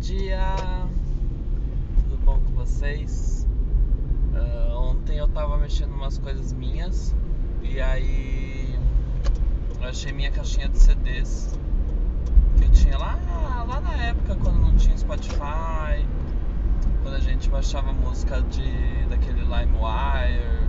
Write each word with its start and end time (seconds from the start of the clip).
dia! 0.00 0.56
Tudo 1.94 2.16
bom 2.24 2.40
com 2.40 2.52
vocês? 2.52 3.46
Uh, 4.32 4.74
ontem 4.74 5.18
eu 5.18 5.28
tava 5.28 5.58
mexendo 5.58 5.92
umas 5.92 6.16
coisas 6.16 6.54
minhas 6.54 7.14
e 7.62 7.78
aí 7.80 8.74
eu 9.78 9.86
achei 9.86 10.10
minha 10.10 10.30
caixinha 10.30 10.70
de 10.70 10.78
CDs 10.78 11.58
que 12.56 12.64
eu 12.64 12.70
tinha 12.70 12.96
lá, 12.96 13.18
lá 13.68 13.80
na 13.80 13.94
época 14.04 14.36
quando 14.36 14.58
não 14.58 14.74
tinha 14.76 14.96
Spotify, 14.96 16.06
quando 17.02 17.16
a 17.16 17.20
gente 17.20 17.50
baixava 17.50 17.92
música 17.92 18.40
de, 18.40 19.04
daquele 19.10 19.42
LimeWire, 19.42 20.66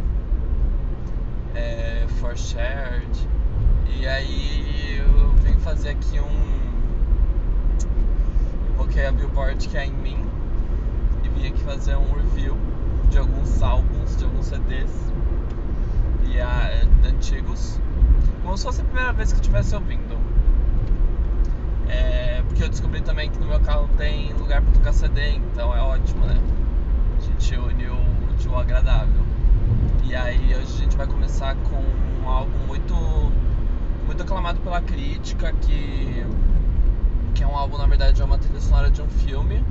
é, 1.55 2.05
For 2.20 2.38
Shared. 2.38 3.29
E 3.98 4.05
aí 4.05 4.98
eu 4.98 5.29
vim 5.36 5.57
fazer 5.59 5.91
aqui 5.91 6.20
um 6.20 6.61
coloquei 8.92 9.05
a 9.05 9.12
Billboard 9.14 9.70
que 9.70 9.77
é 9.77 9.86
em 9.86 9.94
mim 9.94 10.18
e 11.23 11.30
vim 11.30 11.48
aqui 11.48 11.63
fazer 11.63 11.95
um 11.95 12.12
review 12.12 12.58
de 13.09 13.17
alguns 13.17 13.64
álbuns, 13.64 14.17
de 14.17 14.26
alguns 14.26 14.48
CDs 14.48 14.91
e 16.30 16.41
a, 16.41 16.84
antigos, 17.08 17.80
como 18.44 18.58
se 18.58 18.64
fosse 18.64 18.81
a 18.81 18.84
primeira 18.84 19.14
vez 19.14 19.31
que 19.31 19.38
eu 19.38 19.41
estivesse 19.41 19.76
ouvindo. 19.76 20.20
É, 21.88 22.44
porque 22.45 22.64
eu 22.64 22.70
descobri 22.70 23.02
também 23.02 23.30
que 23.30 23.40
no 23.40 23.48
meu 23.48 23.62
carro 23.62 23.90
tem 23.98 24.34
lugar 24.34 24.62
para 24.62 24.73
tocar 24.73 24.94
CD, 24.94 25.36
então 25.36 25.73
é 25.73 25.80
ótimo, 25.80 26.26
né? 26.26 26.38
A 27.17 27.22
gente 27.22 27.55
uniu 27.55 27.95
o 28.50 28.55
agradável. 28.58 29.23
E 30.03 30.14
aí 30.14 30.53
hoje 30.53 30.80
a 30.80 30.84
gente 30.84 30.98
vai 30.98 31.08
começar 31.08 31.55
com 31.55 31.81
um 32.22 32.30
álbum 32.30 32.58
muito, 32.67 32.94
muito 34.05 34.23
aclamado 34.23 34.59
pela 34.59 34.81
crítica 34.81 35.53
que 35.53 36.26
que 37.34 37.44
é 37.44 37.48
um 37.48 37.55
álbum, 37.55 37.77
na 37.77 37.85
verdade, 37.85 38.21
é 38.21 38.26
uma 38.26 38.38
trilha 38.38 38.59
sonora 38.59 38.90
de 38.90 39.02
um 39.02 39.08
filme 39.08 39.63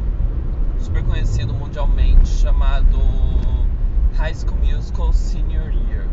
super 0.78 1.05
conhecido 1.05 1.52
mundialmente 1.52 2.26
chamado 2.26 2.98
High 4.15 4.35
School 4.35 4.59
Musical 4.59 5.12
Senior 5.12 5.73
Year, 5.73 6.07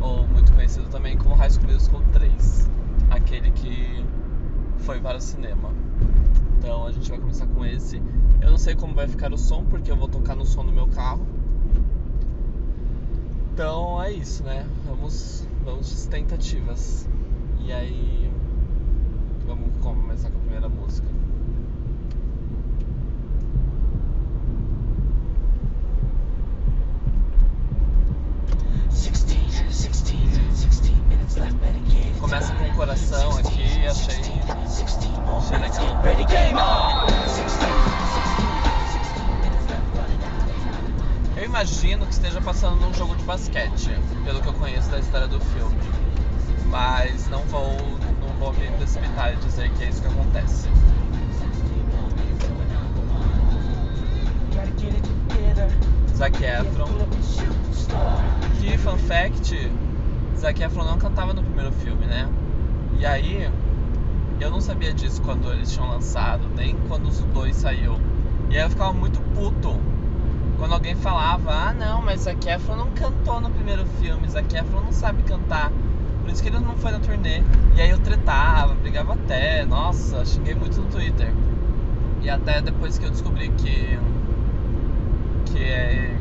ou 0.00 0.26
muito 0.26 0.52
conhecido 0.52 0.86
também 0.88 1.16
como 1.16 1.34
High 1.34 1.50
School 1.50 1.72
Musical 1.72 2.02
3, 2.12 2.70
aquele 3.10 3.50
que 3.52 4.04
foi 4.78 5.00
para 5.00 5.18
o 5.18 5.20
cinema. 5.20 5.72
Então 6.58 6.86
a 6.86 6.92
gente 6.92 7.08
vai 7.08 7.18
começar 7.18 7.46
com 7.46 7.64
esse. 7.64 8.02
Eu 8.40 8.50
não 8.50 8.58
sei 8.58 8.74
como 8.74 8.94
vai 8.94 9.06
ficar 9.06 9.32
o 9.32 9.38
som, 9.38 9.64
porque 9.64 9.90
eu 9.90 9.96
vou 9.96 10.08
tocar 10.08 10.34
no 10.34 10.44
som 10.44 10.64
do 10.64 10.72
meu 10.72 10.88
carro. 10.88 11.26
Então 13.52 14.02
é 14.02 14.12
isso, 14.12 14.42
né? 14.42 14.66
Vamos, 14.86 15.46
vamos 15.64 16.06
tentativas. 16.06 17.08
E 17.60 17.72
aí 17.72 18.27
começar 19.80 20.30
com 20.30 20.36
a 20.36 20.40
primeira 20.40 20.68
música. 20.68 21.06
Começa 32.20 32.54
com 32.54 32.64
o 32.64 32.74
coração 32.74 33.38
aqui, 33.38 33.86
achei, 33.86 34.14
achei 34.16 34.38
legal. 35.58 37.06
Eu 41.36 41.44
imagino 41.44 42.06
que 42.06 42.12
esteja 42.12 42.40
passando 42.40 42.80
num 42.80 42.92
jogo 42.92 43.14
de 43.16 43.24
basquete, 43.24 43.90
pelo 44.24 44.40
que 44.40 44.48
eu 44.48 44.52
conheço 44.54 44.90
da 44.90 44.98
história 44.98 45.28
do 45.28 45.40
filme. 45.40 45.76
Mas 46.66 47.28
não 47.28 47.42
vou 47.44 47.97
vou 48.38 48.52
me 48.52 48.66
precipitar 48.76 49.32
e 49.32 49.36
dizer 49.36 49.70
que 49.70 49.84
é 49.84 49.88
isso 49.88 50.00
que 50.00 50.08
acontece. 50.08 50.68
Zac 56.16 56.44
Efron. 56.44 57.08
Que 58.60 58.76
fun 58.78 58.96
fact, 58.98 59.70
Zac 60.36 60.62
Efron 60.62 60.84
não 60.84 60.98
cantava 60.98 61.32
no 61.32 61.42
primeiro 61.42 61.72
filme, 61.72 62.06
né? 62.06 62.28
E 62.98 63.06
aí, 63.06 63.50
eu 64.40 64.50
não 64.50 64.60
sabia 64.60 64.92
disso 64.92 65.22
quando 65.22 65.50
eles 65.52 65.72
tinham 65.72 65.88
lançado, 65.88 66.48
nem 66.56 66.76
quando 66.88 67.08
os 67.08 67.18
dois 67.20 67.56
saiu. 67.56 67.98
E 68.50 68.56
aí 68.56 68.62
eu 68.62 68.70
ficava 68.70 68.92
muito 68.92 69.20
puto 69.34 69.78
quando 70.58 70.74
alguém 70.74 70.96
falava, 70.96 71.52
ah 71.52 71.72
não, 71.72 72.02
mas 72.02 72.22
Zac 72.22 72.48
Efron 72.48 72.76
não 72.76 72.90
cantou 72.90 73.40
no 73.40 73.50
primeiro 73.50 73.86
filme, 74.00 74.28
Zac 74.28 74.52
Efron 74.56 74.80
não 74.80 74.92
sabe 74.92 75.22
cantar. 75.22 75.70
Por 76.28 76.34
isso 76.34 76.42
que 76.42 76.50
ele 76.50 76.58
não 76.58 76.76
foi 76.76 76.92
na 76.92 76.98
turnê. 76.98 77.42
E 77.74 77.80
aí 77.80 77.88
eu 77.88 77.98
tretava, 78.00 78.74
brigava 78.74 79.14
até, 79.14 79.64
nossa, 79.64 80.26
xinguei 80.26 80.54
muito 80.54 80.78
no 80.78 80.86
Twitter. 80.88 81.32
E 82.20 82.28
até 82.28 82.60
depois 82.60 82.98
que 82.98 83.06
eu 83.06 83.10
descobri 83.10 83.48
que. 83.48 83.98
que, 85.46 85.58
é, 85.58 86.14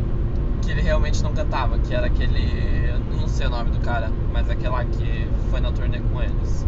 que 0.61 0.71
ele 0.71 0.79
realmente 0.79 1.21
não 1.21 1.33
cantava, 1.33 1.77
que 1.79 1.93
era 1.93 2.07
aquele. 2.07 2.97
Não 3.19 3.27
sei 3.27 3.47
o 3.47 3.49
nome 3.49 3.69
do 3.71 3.81
cara, 3.81 4.09
mas 4.31 4.49
aquele 4.49 4.69
lá 4.69 4.85
que 4.85 5.29
foi 5.51 5.59
na 5.59 5.73
turnê 5.73 5.99
com 5.99 6.21
eles. 6.21 6.65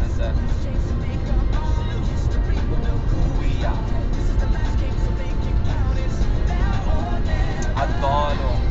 Mas 0.00 0.20
é. 0.20 0.32
Adoro 7.76 8.67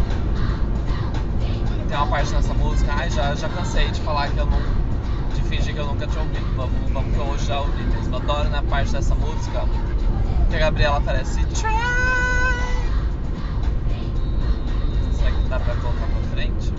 tem 1.88 1.98
uma 1.98 2.08
parte 2.08 2.32
nessa 2.34 2.54
música, 2.54 2.92
ai, 2.94 3.10
já, 3.10 3.34
já 3.34 3.48
cansei 3.50 3.90
de 3.92 4.02
falar 4.02 4.30
que 4.30 4.38
eu 4.38 4.46
não. 4.46 4.60
de 5.34 5.42
fingir 5.44 5.74
que 5.74 5.80
eu 5.80 5.86
nunca 5.86 6.06
tinha 6.06 6.22
ouvido. 6.22 6.46
Vamos, 6.56 6.92
vamos 6.92 7.14
que 7.14 7.20
hoje 7.20 7.46
já 7.46 7.62
ouvi 7.62 7.84
mesmo. 7.84 8.16
Adoro 8.16 8.50
na 8.50 8.62
parte 8.64 8.92
dessa 8.92 9.16
música 9.16 9.66
que 10.50 10.56
a 10.56 10.60
Gabriela 10.60 10.98
aparece. 10.98 11.46
Try! 11.46 11.72
Será 15.14 15.32
que 15.32 15.50
dá 15.50 15.60
pra 15.60 15.76
colocar 15.76 16.06
pra 16.08 16.22
frente? 16.32 16.74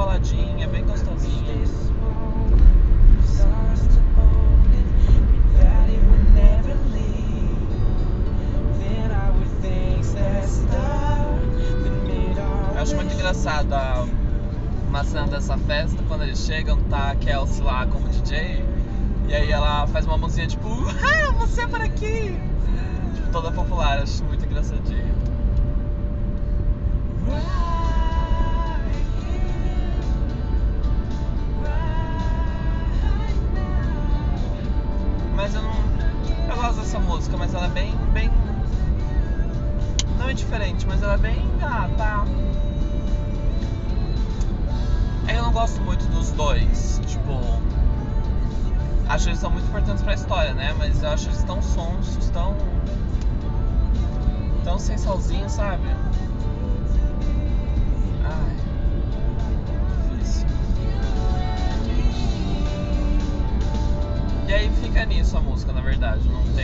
Baladinha 0.00 0.66
bem 0.66 0.82
gostosinha. 0.82 1.60
Eu 12.74 12.82
acho 12.82 12.96
muito 12.96 13.12
engraçado 13.12 13.74
a, 13.74 15.04
cena 15.04 15.26
dessa 15.26 15.58
festa, 15.58 16.02
quando 16.08 16.22
eles 16.22 16.38
chegam, 16.38 16.78
tá 16.84 17.10
a 17.10 17.16
Kelsey 17.16 17.62
lá 17.62 17.86
como 17.86 18.08
DJ, 18.08 18.64
e 19.28 19.34
aí 19.34 19.52
ela 19.52 19.86
faz 19.88 20.06
uma 20.06 20.16
mãozinha 20.16 20.46
tipo, 20.46 20.66
ah, 20.66 21.32
você 21.32 21.60
é 21.60 21.66
por 21.66 21.80
aqui! 21.82 22.40
Tipo, 23.14 23.30
toda 23.30 23.52
popular, 23.52 23.98
acho 23.98 24.24
muito 24.24 24.46
engraçadinho. 24.46 25.20
Eu 36.90 36.98
dessa 36.98 36.98
música, 36.98 37.36
mas 37.36 37.54
ela 37.54 37.66
é 37.66 37.68
bem, 37.68 37.94
bem. 38.12 38.28
Não 40.18 40.28
é 40.28 40.34
diferente, 40.34 40.84
mas 40.88 41.00
ela 41.00 41.14
é 41.14 41.18
bem. 41.18 41.48
Ah, 41.62 41.88
tá 41.96 42.24
gosto 45.52 45.80
muito 45.82 46.04
dos 46.06 46.32
dois. 46.32 47.00
Tipo, 47.06 47.38
acho 49.08 49.24
que 49.24 49.30
eles 49.30 49.40
são 49.40 49.50
muito 49.50 49.68
importantes 49.68 50.02
pra 50.02 50.14
história, 50.14 50.52
né? 50.52 50.74
Mas 50.78 51.00
eu 51.00 51.10
acho 51.10 51.28
eles 51.28 51.44
tão 51.44 51.62
sonsos, 51.62 52.28
tão. 52.30 52.56
tão 54.64 54.78
sensualzinhos, 54.78 55.52
sabe? 55.52 55.89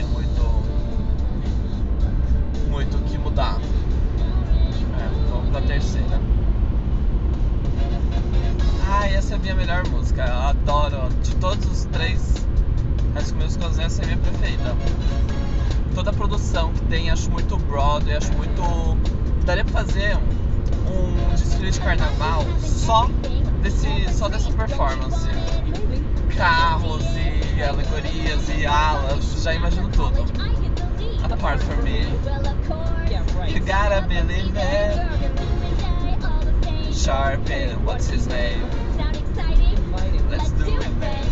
Muito. 0.06 0.42
muito 2.68 2.96
o 2.96 3.00
que 3.02 3.18
mudar. 3.18 3.58
É, 4.98 5.30
vamos 5.30 5.50
pra 5.50 5.60
terceira. 5.62 6.20
Ah, 8.88 9.08
essa 9.08 9.34
é 9.34 9.36
a 9.36 9.38
minha 9.38 9.54
melhor 9.54 9.86
música. 9.88 10.22
Eu 10.22 10.48
adoro. 10.48 11.08
De 11.22 11.34
todos 11.36 11.64
os 11.70 11.84
três 11.86 12.46
High 13.14 13.24
School 13.24 13.42
Musicals, 13.42 13.78
essa 13.78 14.02
é 14.02 14.04
a 14.04 14.08
minha 14.08 14.18
preferida. 14.18 14.76
Toda 15.94 16.10
a 16.10 16.12
produção 16.12 16.72
que 16.72 16.82
tem, 16.82 17.10
acho 17.10 17.30
muito 17.30 17.56
Broadway, 17.56 18.16
acho 18.16 18.32
muito. 18.34 18.62
Daria 19.44 19.64
pra 19.64 19.84
fazer 19.84 20.16
um, 20.16 21.30
um 21.30 21.34
desfile 21.34 21.70
de 21.70 21.80
carnaval 21.80 22.44
só, 22.60 23.08
desse, 23.62 23.88
só 24.12 24.28
dessa 24.28 24.52
performance. 24.52 25.26
Carros 26.36 27.04
e 27.16 27.25
alegorias 27.66 28.48
e 28.48 28.66
alas, 28.66 29.42
já 29.42 29.54
imagino 29.54 29.88
tudo. 29.90 30.24
Not 31.20 31.32
a 31.32 31.36
part 31.36 31.62
for 31.62 31.76
me. 31.82 32.06
You 33.48 33.60
gotta 33.60 34.02
believe 34.02 34.56
it. 34.56 34.96
Sharp 36.94 37.50
and 37.50 37.84
what's 37.84 38.08
his 38.08 38.26
name? 38.26 38.62
Let's 40.30 40.50
do 40.50 40.80
it, 40.80 40.96
man. 40.98 41.26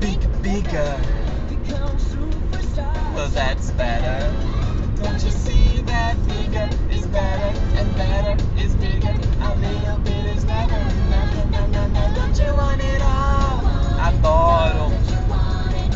Big, 0.00 0.42
bigger. 0.42 1.00
Well, 3.14 3.28
that's 3.28 3.70
better. 3.72 4.32
Don't 5.02 5.22
you 5.22 5.30
see 5.30 5.82
Adoro. 14.02 14.92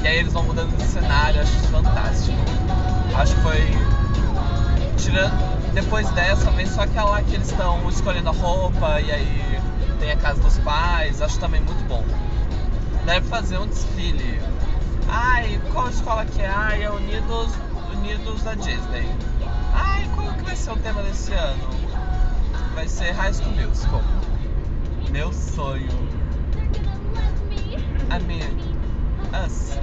E 0.03 0.07
aí 0.07 0.19
eles 0.19 0.33
vão 0.33 0.45
mudando 0.45 0.77
de 0.77 0.85
cenário, 0.85 1.41
acho 1.41 1.53
fantástico. 1.69 2.37
Acho 3.17 3.35
que 3.35 3.43
foi. 3.43 3.61
Tirando. 4.97 5.55
Depois 5.75 6.09
dessa, 6.11 6.51
vem 6.53 6.67
só 6.67 6.83
aquela 6.83 7.21
que 7.23 7.35
eles 7.35 7.51
estão 7.51 7.89
escolhendo 7.89 8.29
a 8.29 8.33
roupa 8.33 9.01
e 9.01 9.11
aí 9.11 9.61
tem 9.99 10.13
a 10.13 10.17
casa 10.17 10.41
dos 10.41 10.57
pais, 10.59 11.21
acho 11.21 11.39
também 11.41 11.61
muito 11.61 11.85
bom. 11.89 12.05
Deve 13.05 13.27
fazer 13.27 13.59
um 13.59 13.67
desfile. 13.67 14.41
Ai, 15.09 15.61
qual 15.73 15.89
escola 15.89 16.25
que 16.25 16.41
é? 16.41 16.49
Ai, 16.49 16.85
é 16.85 16.91
Unidos, 16.91 17.49
Unidos 17.93 18.43
da 18.45 18.55
Disney. 18.55 19.09
Ai, 19.75 20.09
qual 20.15 20.33
que 20.35 20.43
vai 20.45 20.57
ser 20.57 20.71
o 20.71 20.77
tema 20.77 21.03
desse 21.03 21.33
ano? 21.33 21.69
Vai 22.75 22.89
ser 22.89 23.11
High 23.13 23.35
School 23.35 23.53
Musical. 23.53 24.03
Meu 25.11 25.33
sonho. 25.33 25.91
I 28.11 28.19
mean, 28.27 28.57
us. 29.45 29.79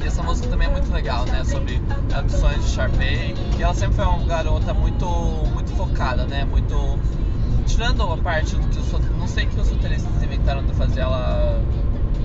E 0.00 0.06
essa 0.06 0.22
música 0.22 0.48
também 0.48 0.68
é 0.68 0.70
muito 0.70 0.92
legal, 0.92 1.26
né? 1.26 1.44
Sobre 1.44 1.82
ambições 2.16 2.64
de 2.64 2.70
Sharpay. 2.70 3.34
E 3.58 3.62
ela 3.62 3.74
sempre 3.74 3.96
foi 3.96 4.04
uma 4.06 4.24
garota 4.26 4.72
muito, 4.72 5.06
muito 5.52 5.70
focada, 5.76 6.24
né? 6.24 6.44
Muito. 6.44 6.98
Tirando 7.66 8.02
a 8.02 8.16
parte 8.16 8.56
do 8.56 8.66
que 8.68 8.78
os. 8.78 8.92
Não 9.18 9.26
sei 9.26 9.46
que 9.46 9.60
os 9.60 9.68
roteiristas 9.68 10.22
inventaram 10.22 10.64
de 10.64 10.72
fazer 10.74 11.00
ela. 11.00 11.60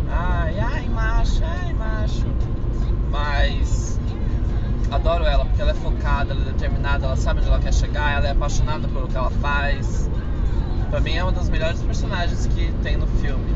Ai, 0.09 0.59
ai, 0.59 0.87
macho, 0.89 1.43
ai, 1.43 1.73
macho. 1.73 2.25
Mas. 3.15 3.97
Adoro 4.91 5.23
ela 5.23 5.45
porque 5.45 5.61
ela 5.61 5.71
é 5.71 5.75
focada, 5.75 6.33
ela 6.33 6.41
é 6.41 6.45
determinada, 6.51 7.05
ela 7.05 7.15
sabe 7.15 7.39
onde 7.39 7.47
ela 7.49 7.59
quer 7.59 7.73
chegar, 7.73 8.17
ela 8.17 8.27
é 8.27 8.31
apaixonada 8.31 8.87
pelo 8.89 9.07
que 9.07 9.15
ela 9.15 9.31
faz. 9.31 10.09
Pra 10.89 10.99
mim 10.99 11.13
é 11.13 11.23
uma 11.23 11.31
das 11.31 11.49
melhores 11.49 11.81
personagens 11.81 12.45
que 12.47 12.71
tem 12.83 12.97
no 12.97 13.07
filme. 13.07 13.55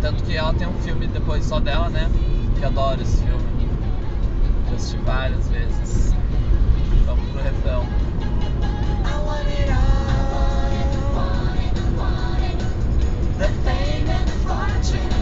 Tanto 0.00 0.24
que 0.24 0.34
ela 0.34 0.54
tem 0.54 0.66
um 0.66 0.74
filme 0.80 1.06
depois 1.06 1.44
só 1.44 1.60
dela, 1.60 1.90
né? 1.90 2.10
Que 2.58 2.64
adoro 2.64 3.02
esse 3.02 3.22
filme. 3.22 3.68
Já 4.70 4.76
assisti 4.76 4.96
várias 4.98 5.48
vezes. 5.48 6.14
Vamos 7.04 7.28
pro 7.30 7.42
refrão. 7.42 7.86
The 13.36 13.48
fame 13.48 14.08
and 14.08 14.26
the 14.26 14.32
fortune. 14.46 15.13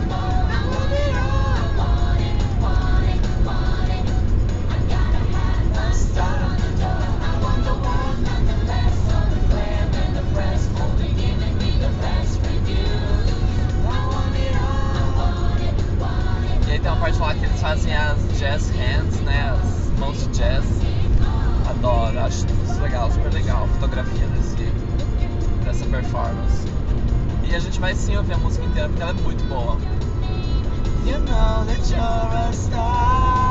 Tem 16.83 16.91
uma 16.91 17.01
parte 17.01 17.19
lá 17.19 17.35
que 17.35 17.45
eles 17.45 17.61
fazem 17.61 17.95
as 17.95 18.19
jazz 18.39 18.71
hands, 18.71 19.21
né? 19.21 19.57
As 19.57 19.99
mãos 19.99 20.19
de 20.19 20.39
jazz. 20.39 20.65
Adoro, 21.71 22.19
acho 22.19 22.45
isso 22.65 22.81
legal, 22.83 23.11
super 23.11 23.33
legal 23.33 23.69
fotografia 23.69 24.27
desse, 24.29 24.57
dessa 25.65 25.87
performance. 25.87 26.67
E 27.45 27.55
a 27.55 27.59
gente 27.61 27.79
vai 27.79 27.95
sim 27.95 28.17
ouvir 28.17 28.35
a 28.35 28.39
música 28.39 28.65
inteira 28.65 28.89
porque 28.89 29.03
ela 29.03 29.13
é 29.13 29.23
muito 29.23 29.45
boa. 29.45 29.79
You 31.05 31.19
know 31.19 31.65
that 31.67 31.91
you're 31.91 32.01
a 32.01 32.53
star. 32.53 33.42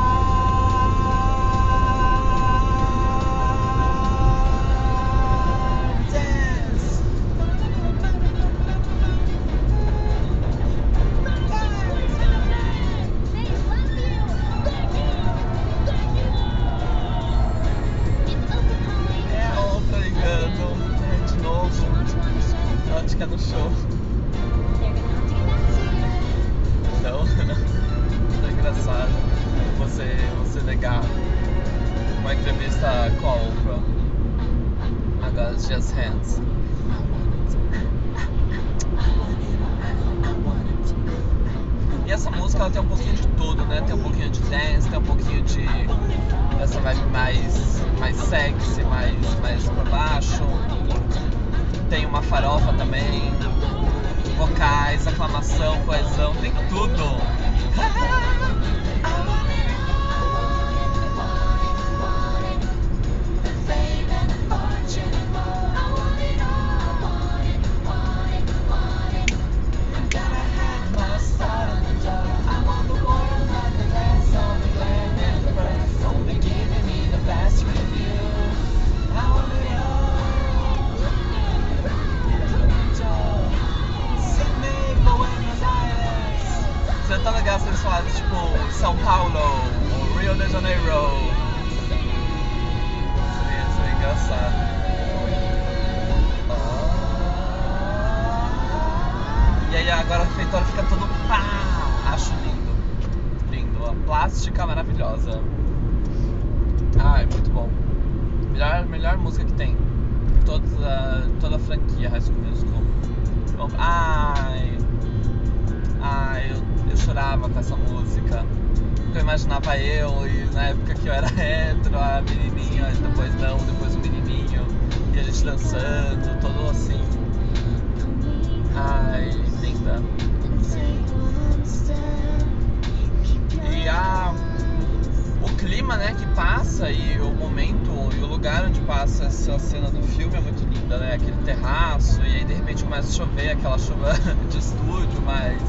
Passa 139.02 139.24
essa 139.24 139.58
cena 139.58 139.90
do 139.90 140.00
filme 140.00 140.36
é 140.36 140.40
muito 140.40 140.62
linda, 140.72 140.96
né? 140.96 141.14
Aquele 141.14 141.36
terraço 141.44 142.22
e 142.22 142.36
aí 142.36 142.44
de 142.44 142.54
repente 142.54 142.84
começa 142.84 143.08
a 143.08 143.12
chover, 143.12 143.50
aquela 143.50 143.76
chuva 143.76 144.12
de 144.48 144.58
estúdio, 144.58 145.20
mas 145.24 145.60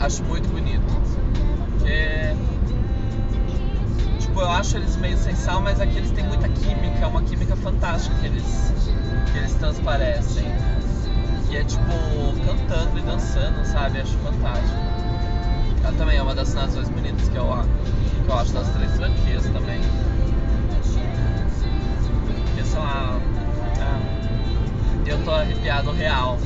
acho 0.00 0.24
muito 0.24 0.48
bonito. 0.48 0.82
Porque 0.82 2.34
tipo, 4.18 4.40
eu 4.40 4.50
acho 4.50 4.78
eles 4.78 4.96
meio 4.96 5.16
sem 5.16 5.36
sal, 5.36 5.60
mas 5.60 5.80
aqui 5.80 5.98
eles 5.98 6.10
têm 6.10 6.24
muita 6.24 6.48
química, 6.48 7.04
é 7.04 7.06
uma 7.06 7.22
química 7.22 7.54
fantástica 7.54 8.16
que 8.16 8.26
eles, 8.26 8.74
que 9.30 9.38
eles 9.38 9.54
transparecem. 9.54 10.46
E 11.50 11.56
é 11.56 11.62
tipo 11.62 11.84
cantando 12.46 12.98
e 12.98 13.02
dançando, 13.02 13.64
sabe? 13.64 14.00
Acho 14.00 14.18
fantástico. 14.18 14.80
Ela 15.84 15.92
também 15.96 16.18
é 16.18 16.22
uma 16.22 16.34
das 16.34 16.52
mais 16.52 16.74
bonitas 16.88 17.28
que 17.28 17.36
eu, 17.36 17.46
que 18.24 18.28
eu 18.28 18.34
acho 18.34 18.52
das 18.52 18.68
três 18.70 18.90
franquias 18.96 19.44
também. 19.44 20.09
Eu 25.06 25.18
tô 25.24 25.32
arrepiado 25.32 25.90
real. 25.90 26.38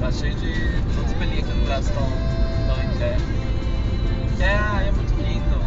Tá 0.00 0.12
cheio 0.12 0.34
de. 0.36 0.52
Todos 0.94 1.10
os 1.10 1.18
pelinhos 1.18 1.48
aqui 1.48 1.58
no 1.58 1.64
braço 1.66 1.90
estão 1.90 2.06
em 2.84 2.98
pé. 2.98 3.16
É, 4.40 4.88
é 4.88 4.92
muito 4.92 5.14
lindo. 5.16 5.60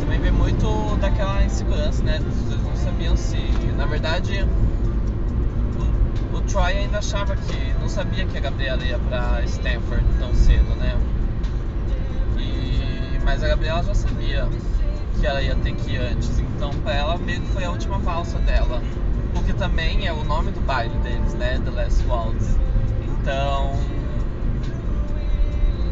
Também 0.00 0.20
vê 0.20 0.30
muito 0.30 0.96
daquela 0.96 1.44
insegurança, 1.44 2.02
né? 2.02 2.16
Eles 2.16 2.62
não 2.62 2.76
sabiam 2.76 3.16
se. 3.16 3.36
Na 3.76 3.84
verdade, 3.86 4.46
o, 6.40 6.42
Troy 6.44 6.72
ainda 6.72 6.98
achava 6.98 7.36
que. 7.36 7.74
Não 7.80 7.88
sabia 7.88 8.26
que 8.26 8.36
a 8.36 8.40
Gabriela 8.40 8.82
ia 8.82 8.98
pra 8.98 9.42
Stanford 9.44 10.04
tão 10.18 10.34
cedo, 10.34 10.74
né? 10.76 10.96
E, 12.38 13.18
mas 13.24 13.42
a 13.42 13.48
Gabriela 13.48 13.82
já 13.82 13.94
sabia 13.94 14.48
que 15.18 15.26
ela 15.26 15.40
ia 15.42 15.54
ter 15.56 15.74
que 15.74 15.92
ir 15.92 15.98
antes. 15.98 16.38
Então, 16.38 16.70
pra 16.82 16.94
ela, 16.94 17.18
meio 17.18 17.40
que 17.40 17.48
foi 17.48 17.64
a 17.64 17.70
última 17.70 17.98
valsa 17.98 18.38
dela. 18.38 18.82
O 19.34 19.42
que 19.44 19.52
também 19.52 20.06
é 20.06 20.12
o 20.12 20.24
nome 20.24 20.50
do 20.50 20.60
baile 20.60 20.96
deles, 20.98 21.34
né? 21.34 21.60
The 21.64 21.70
Last 21.70 22.04
Waltz. 22.06 22.56
Então, 23.08 23.72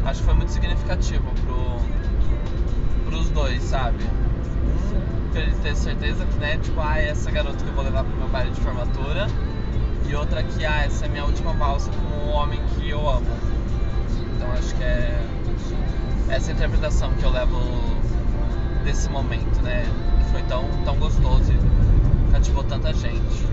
acho 0.05 0.19
que 0.19 0.25
foi 0.25 0.33
muito 0.33 0.51
significativo 0.51 1.25
pro, 1.45 3.09
pros 3.09 3.29
dois, 3.29 3.61
sabe? 3.63 4.03
Um, 4.03 5.37
ele 5.37 5.51
ter 5.61 5.75
certeza 5.75 6.25
que, 6.25 6.35
né? 6.39 6.57
Tipo, 6.57 6.81
ah, 6.81 6.97
essa 6.99 7.29
garota 7.31 7.63
que 7.63 7.69
eu 7.69 7.73
vou 7.73 7.83
levar 7.83 8.03
pro 8.03 8.15
meu 8.17 8.27
baile 8.27 8.51
de 8.51 8.61
formatura. 8.61 9.27
E 10.07 10.15
outra 10.15 10.43
que, 10.43 10.65
ah, 10.65 10.85
essa 10.85 11.05
é 11.05 11.07
a 11.07 11.11
minha 11.11 11.25
última 11.25 11.53
valsa 11.53 11.91
com 11.91 12.27
o 12.27 12.29
homem 12.31 12.59
que 12.75 12.89
eu 12.89 13.07
amo. 13.07 13.27
Então, 14.35 14.51
acho 14.53 14.73
que 14.75 14.83
é 14.83 15.19
essa 16.29 16.51
interpretação 16.51 17.11
que 17.13 17.23
eu 17.23 17.31
levo 17.31 17.59
desse 18.83 19.09
momento, 19.09 19.61
né? 19.61 19.83
Que 20.19 20.31
foi 20.31 20.43
tão, 20.43 20.65
tão 20.85 20.95
gostoso 20.97 21.51
e 21.51 22.31
cativou 22.31 22.63
tanta 22.63 22.93
gente. 22.93 23.47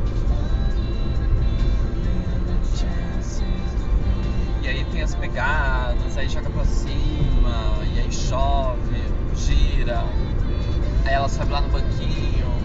E 4.62 4.68
aí 4.68 4.84
tem 4.86 5.02
as 5.02 5.14
pegadas, 5.14 6.18
aí 6.18 6.28
joga 6.28 6.50
pra 6.50 6.64
cima, 6.64 7.78
e 7.94 8.00
aí 8.00 8.12
chove, 8.12 9.00
gira, 9.36 10.04
aí 11.04 11.14
ela 11.14 11.28
sobe 11.28 11.52
lá 11.52 11.60
no 11.60 11.68
banquinho. 11.68 12.55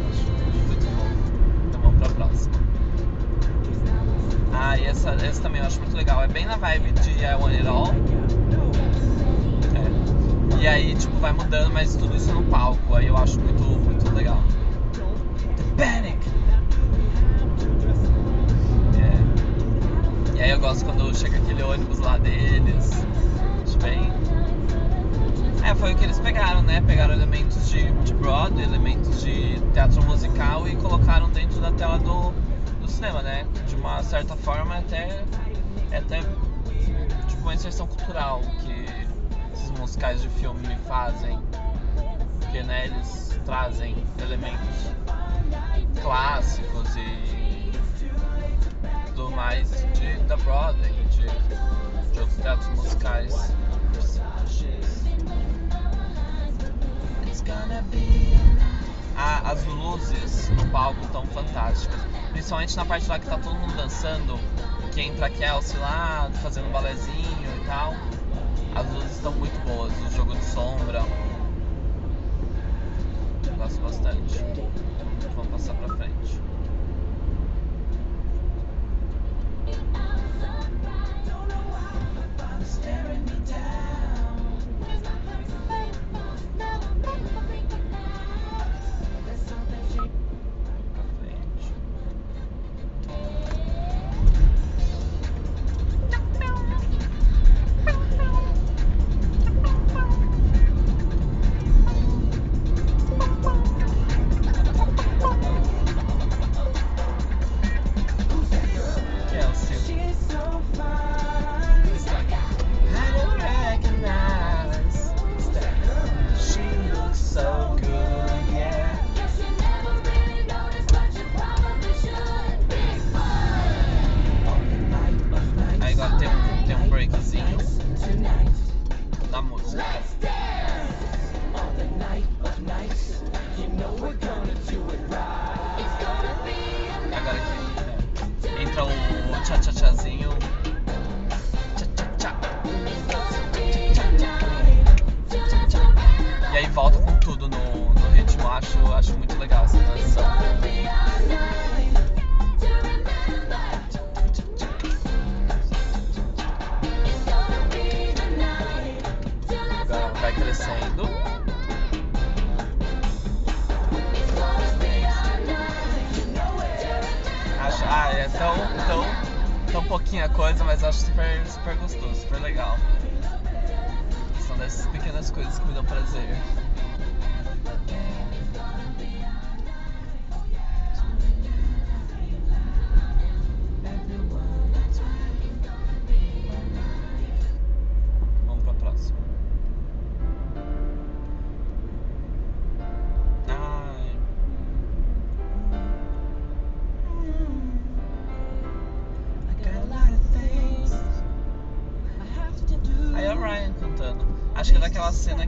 Essa, 4.91 5.11
essa 5.25 5.41
também 5.41 5.61
eu 5.61 5.67
acho 5.67 5.79
muito 5.79 5.95
legal. 5.95 6.21
É 6.21 6.27
bem 6.27 6.45
na 6.45 6.57
vibe 6.57 6.91
de 6.91 7.11
I 7.23 7.35
Want 7.35 7.55
It 7.55 7.67
All. 7.67 7.87
É. 9.75 10.61
E 10.61 10.67
aí, 10.67 10.95
tipo, 10.95 11.17
vai 11.17 11.31
mudando, 11.31 11.71
mas 11.71 11.95
tudo 11.95 12.15
isso 12.15 12.31
no 12.33 12.43
palco. 12.43 12.95
Aí 12.95 13.07
eu 13.07 13.17
acho 13.17 13.39
muito, 13.39 13.63
muito 13.63 14.13
legal. 14.13 14.43
The 15.77 15.83
Panic! 15.83 16.19
É. 20.35 20.37
E 20.37 20.43
aí 20.43 20.49
eu 20.49 20.59
gosto 20.59 20.85
quando 20.85 21.15
chega 21.17 21.37
aquele 21.37 21.63
ônibus 21.63 21.99
lá 21.99 22.17
deles. 22.17 22.91
Acho 23.63 23.77
bem. 23.79 24.11
É, 25.63 25.73
foi 25.75 25.93
o 25.93 25.95
que 25.95 26.03
eles 26.03 26.19
pegaram, 26.19 26.61
né? 26.63 26.81
Pegaram 26.81 27.13
elementos 27.13 27.69
de, 27.69 27.91
de 28.03 28.13
Broadway, 28.13 28.65
elementos 28.65 29.21
de 29.23 29.59
teatro 29.73 30.03
musical 30.03 30.67
e 30.67 30.75
colocaram 30.75 31.29
dentro 31.29 31.61
da 31.61 31.71
tela 31.71 31.97
do, 31.97 32.33
cinema, 32.91 33.21
né? 33.21 33.47
De 33.67 33.75
uma 33.75 34.03
certa 34.03 34.35
forma 34.35 34.77
até. 34.77 35.23
É 35.91 35.97
até 35.97 36.19
tipo 37.27 37.41
uma 37.41 37.53
inserção 37.53 37.87
cultural 37.87 38.41
que 38.61 38.85
esses 39.53 39.71
musicais 39.71 40.21
de 40.21 40.29
filme 40.29 40.67
me 40.67 40.75
fazem. 40.87 41.39
Porque 42.39 42.63
né, 42.63 42.85
eles 42.85 43.39
trazem 43.45 43.95
elementos 44.21 44.91
clássicos 46.01 46.95
e 46.95 47.71
do 49.15 49.29
mais 49.31 49.69
de, 49.93 50.17
da 50.27 50.37
Broadway, 50.37 50.91
de, 51.11 51.27
de 52.11 52.19
outros 52.19 52.37
teatros 52.37 52.67
musicais. 52.69 53.53
Ah, 59.15 59.51
as 59.51 59.63
luzes 59.65 60.49
no 60.49 60.65
palco 60.69 60.99
estão 61.01 61.25
fantásticas. 61.27 62.20
Principalmente 62.31 62.75
na 62.75 62.85
parte 62.85 63.07
lá 63.07 63.19
que 63.19 63.25
tá 63.27 63.37
todo 63.37 63.55
mundo 63.55 63.75
dançando. 63.75 64.39
Que 64.93 65.01
entra 65.01 65.27
a 65.27 65.29
Kelsey 65.29 65.79
lá, 65.79 66.29
fazendo 66.41 66.67
um 66.67 66.71
balezinho 66.71 67.61
e 67.61 67.65
tal. 67.65 67.93
As 68.75 68.93
luzes 68.93 69.15
estão 69.15 69.31
muito 69.33 69.57
boas, 69.65 69.91
o 69.91 70.15
jogo 70.15 70.35
de 70.35 70.43
sombra. 70.43 71.01
Gosto 73.57 73.81
bastante. 73.81 74.39
Vamos 75.35 75.51
passar 75.51 75.75
pra 75.75 75.95
frente. 75.95 76.41
Pra 83.47 83.80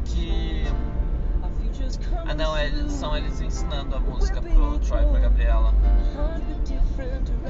que. 0.06 0.64
Ah 2.26 2.34
não, 2.34 2.56
é, 2.56 2.70
são 2.88 3.16
eles 3.16 3.42
ensinando 3.42 3.96
a 3.96 4.00
música 4.00 4.42
pro 4.42 4.80
Troy 4.80 5.06
pra 5.06 5.20
Gabriela. 5.20 5.74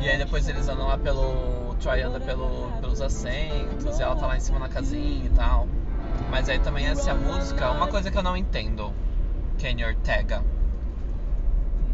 E 0.02 0.10
aí 0.10 0.18
depois 0.18 0.48
eles 0.48 0.68
andam 0.68 0.88
lá 0.88 0.98
pelo. 0.98 1.70
O 1.70 1.76
Troy 1.76 2.02
anda 2.02 2.20
pelo, 2.20 2.72
pelos 2.82 3.02
assentos 3.02 4.00
e 4.00 4.02
ela 4.02 4.16
tá 4.16 4.28
lá 4.28 4.38
em 4.38 4.40
cima 4.40 4.60
na 4.60 4.70
casinha 4.70 5.26
e 5.26 5.30
tal. 5.30 5.68
Mas 6.30 6.50
aí 6.50 6.60
também 6.60 6.86
essa 6.86 7.10
é 7.10 7.14
a 7.14 7.16
música, 7.16 7.72
uma 7.72 7.88
coisa 7.88 8.10
que 8.10 8.18
eu 8.18 8.24
não 8.24 8.36
entendo, 8.36 8.94
Kenny 9.58 9.84
Ortega. 9.86 10.44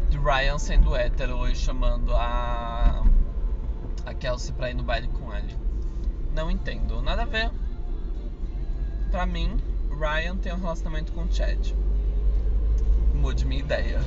De 0.08 0.18
Ryan 0.18 0.58
sendo 0.58 0.96
hétero 0.96 1.46
e 1.48 1.54
chamando 1.54 2.14
a. 2.14 3.04
a 4.06 4.14
Kelsey 4.14 4.52
pra 4.52 4.70
ir 4.70 4.74
no 4.74 4.82
baile 4.82 5.08
com 5.08 5.32
ele. 5.34 5.56
Não 6.34 6.50
entendo, 6.50 7.02
nada 7.02 7.22
a 7.22 7.26
ver. 7.26 7.50
Pra 9.10 9.26
mim, 9.26 9.60
Ryan 10.00 10.38
tem 10.38 10.50
um 10.54 10.58
relacionamento 10.58 11.12
com 11.12 11.24
o 11.24 11.30
Chad. 11.30 11.74
Mude 13.12 13.44
minha 13.44 13.60
ideia. 13.60 14.00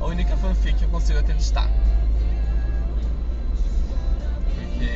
A 0.00 0.06
única 0.06 0.34
fanfic 0.38 0.78
que 0.78 0.84
eu 0.86 0.88
consigo 0.88 1.18
acreditar. 1.18 1.68
Porque. 4.56 4.90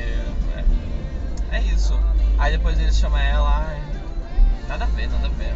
É, 1.50 1.56
é 1.58 1.60
isso. 1.64 1.92
Aí 2.38 2.56
depois 2.56 2.80
ele 2.80 2.90
chama 2.90 3.22
ela. 3.22 3.68
Ai, 3.68 3.82
nada 4.68 4.84
a 4.84 4.88
ver, 4.88 5.06
nada 5.10 5.26
a 5.26 5.30
ver. 5.30 5.54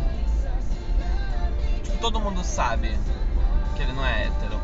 Tipo, 1.82 1.96
todo 1.98 2.20
mundo 2.20 2.44
sabe 2.44 2.94
que 3.74 3.82
ele 3.82 3.92
não 3.92 4.04
é 4.04 4.24
hétero. 4.26 4.60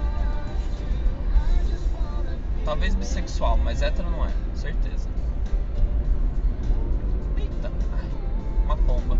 Talvez 2.67 2.95
bissexual, 2.95 3.57
mas 3.57 3.81
hétero 3.81 4.11
não 4.11 4.27
é, 4.27 4.31
certeza. 4.55 5.16
Pomba. 8.87 9.19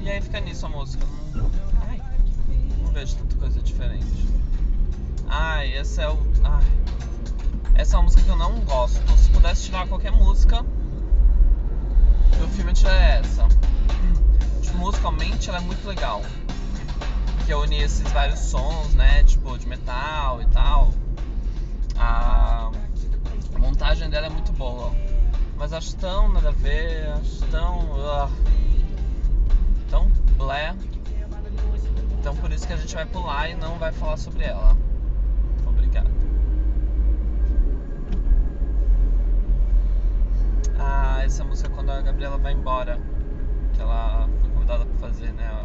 E 0.00 0.10
aí 0.10 0.20
fica 0.20 0.40
nisso 0.40 0.66
a 0.66 0.68
música. 0.68 1.06
Ai, 1.86 2.00
não 2.82 2.92
vejo 2.92 3.16
tanta 3.16 3.36
coisa 3.36 3.60
diferente. 3.62 4.28
Ai, 5.28 5.76
essa 5.76 6.02
é 6.02 6.08
o. 6.08 6.18
Ai. 6.42 6.64
Essa 7.74 7.96
é 7.96 7.98
uma 7.98 8.04
música 8.04 8.22
que 8.22 8.28
eu 8.28 8.36
não 8.36 8.60
gosto. 8.60 9.00
Se 9.16 9.30
pudesse 9.30 9.64
tirar 9.64 9.86
qualquer 9.86 10.12
música 10.12 10.64
do 12.38 12.48
filme, 12.48 12.72
eu 12.82 12.90
essa. 12.90 13.46
Tipo, 14.60 14.78
musicalmente 14.78 15.48
ela 15.48 15.58
é 15.58 15.62
muito 15.62 15.86
legal. 15.86 16.22
Que 17.46 17.54
une 17.54 17.80
esses 17.80 18.10
vários 18.12 18.40
sons, 18.40 18.94
né? 18.94 19.22
Tipo, 19.24 19.56
de 19.56 19.66
metal 19.68 20.42
e 20.42 20.46
tal. 20.46 20.92
A 21.96 22.70
montagem 23.58 24.10
dela 24.10 24.26
é 24.26 24.30
muito 24.30 24.52
boa. 24.52 24.92
Mas 25.62 25.72
acho 25.72 25.96
tão 25.98 26.28
nada 26.28 26.48
a 26.48 26.52
ver, 26.52 27.06
acho 27.12 27.46
tão. 27.46 27.78
Uh, 27.92 28.28
tão 29.88 30.08
blé. 30.36 30.74
Então 32.18 32.34
por 32.34 32.50
isso 32.50 32.66
que 32.66 32.72
a 32.72 32.76
gente 32.76 32.92
vai 32.92 33.06
pular 33.06 33.48
e 33.48 33.54
não 33.54 33.78
vai 33.78 33.92
falar 33.92 34.16
sobre 34.16 34.42
ela. 34.42 34.76
Obrigado. 35.64 36.10
Ah, 40.80 41.22
essa 41.22 41.44
música 41.44 41.70
é 41.70 41.72
quando 41.76 41.90
a 41.90 42.00
Gabriela 42.00 42.38
vai 42.38 42.54
embora. 42.54 42.98
Que 43.72 43.82
ela 43.82 44.28
foi 44.40 44.50
convidada 44.50 44.84
pra 44.84 45.08
fazer, 45.08 45.32
né? 45.32 45.64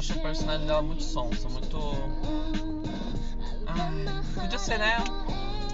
Acho 0.00 0.14
o 0.14 0.22
personagem 0.22 0.66
dela 0.66 0.80
muito 0.80 1.02
sonsa, 1.02 1.46
muito. 1.50 1.78
Ai, 3.66 4.06
podia 4.34 4.58
ser, 4.58 4.78
né? 4.78 4.96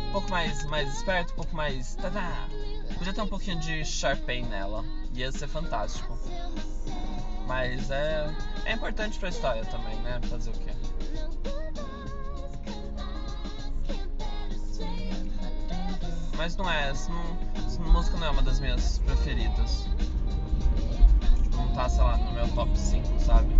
Um 0.08 0.12
pouco 0.12 0.30
mais, 0.30 0.64
mais 0.64 0.92
esperto, 0.92 1.32
um 1.32 1.36
pouco 1.36 1.54
mais. 1.54 1.94
Tadá. 1.94 2.48
Podia 2.98 3.14
ter 3.14 3.20
um 3.22 3.28
pouquinho 3.28 3.60
de 3.60 3.84
Sharpay 3.84 4.42
nela. 4.42 4.84
Ia 5.14 5.30
ser 5.30 5.46
fantástico. 5.46 6.18
Mas 7.46 7.88
é. 7.92 8.28
É 8.64 8.72
importante 8.72 9.16
pra 9.20 9.28
história 9.28 9.64
também, 9.66 9.94
né? 10.00 10.20
Fazer 10.28 10.50
o 10.50 10.54
quê? 10.54 10.72
Mas 16.36 16.56
não 16.56 16.68
é, 16.70 16.90
essa, 16.90 17.10
essa 17.64 17.80
música 17.80 18.16
não 18.18 18.26
é 18.26 18.30
uma 18.30 18.42
das 18.42 18.58
minhas 18.58 18.98
preferidas. 18.98 19.88
Não 21.54 21.72
tá, 21.74 21.88
sei 21.88 22.02
lá, 22.02 22.16
no 22.16 22.32
meu 22.32 22.48
top 22.48 22.76
5, 22.76 23.20
sabe? 23.20 23.55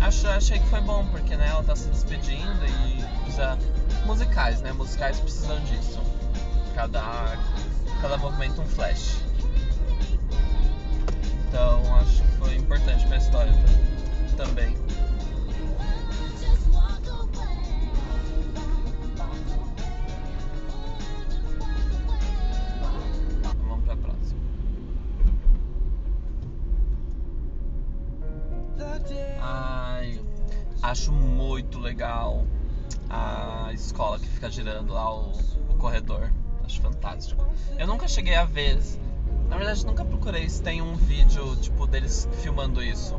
Acho, 0.00 0.28
achei 0.28 0.58
que 0.58 0.66
foi 0.68 0.80
bom, 0.80 1.04
porque 1.06 1.36
né, 1.36 1.48
ela 1.48 1.62
tá 1.62 1.76
se 1.76 1.88
despedindo 1.88 2.64
e 2.64 3.28
usa 3.28 3.58
musicais, 4.06 4.60
né? 4.62 4.72
Musicais 4.72 5.20
precisam 5.20 5.58
disso. 5.64 6.00
Cada, 6.74 7.36
cada 8.00 8.16
movimento 8.16 8.60
um 8.60 8.66
flash. 8.66 9.16
Então 11.48 11.82
acho 11.96 12.22
que 12.22 12.36
foi 12.38 12.56
importante 12.56 13.06
pra 13.06 13.16
história 13.16 13.52
também. 14.36 14.85
Fica 34.46 34.50
girando 34.50 34.92
lá 34.92 35.12
o, 35.12 35.32
o 35.68 35.74
corredor. 35.76 36.30
Acho 36.64 36.80
fantástico. 36.80 37.46
Eu 37.78 37.86
nunca 37.86 38.08
cheguei 38.08 38.34
a 38.34 38.44
ver. 38.44 38.80
Na 39.48 39.56
verdade, 39.56 39.86
nunca 39.86 40.04
procurei 40.04 40.48
se 40.48 40.62
tem 40.62 40.82
um 40.82 40.94
vídeo 40.94 41.56
tipo 41.56 41.86
deles 41.86 42.28
filmando 42.42 42.82
isso. 42.82 43.18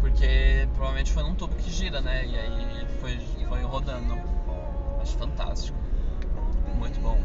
Porque 0.00 0.68
provavelmente 0.74 1.12
foi 1.12 1.22
num 1.22 1.34
tubo 1.34 1.54
que 1.56 1.70
gira, 1.70 2.00
né? 2.00 2.26
E 2.26 2.38
aí 2.38 2.86
foi, 3.00 3.18
foi 3.48 3.62
rodando. 3.62 4.14
Acho 5.00 5.16
fantástico. 5.16 5.78
Muito 6.76 7.00
bom. 7.00 7.18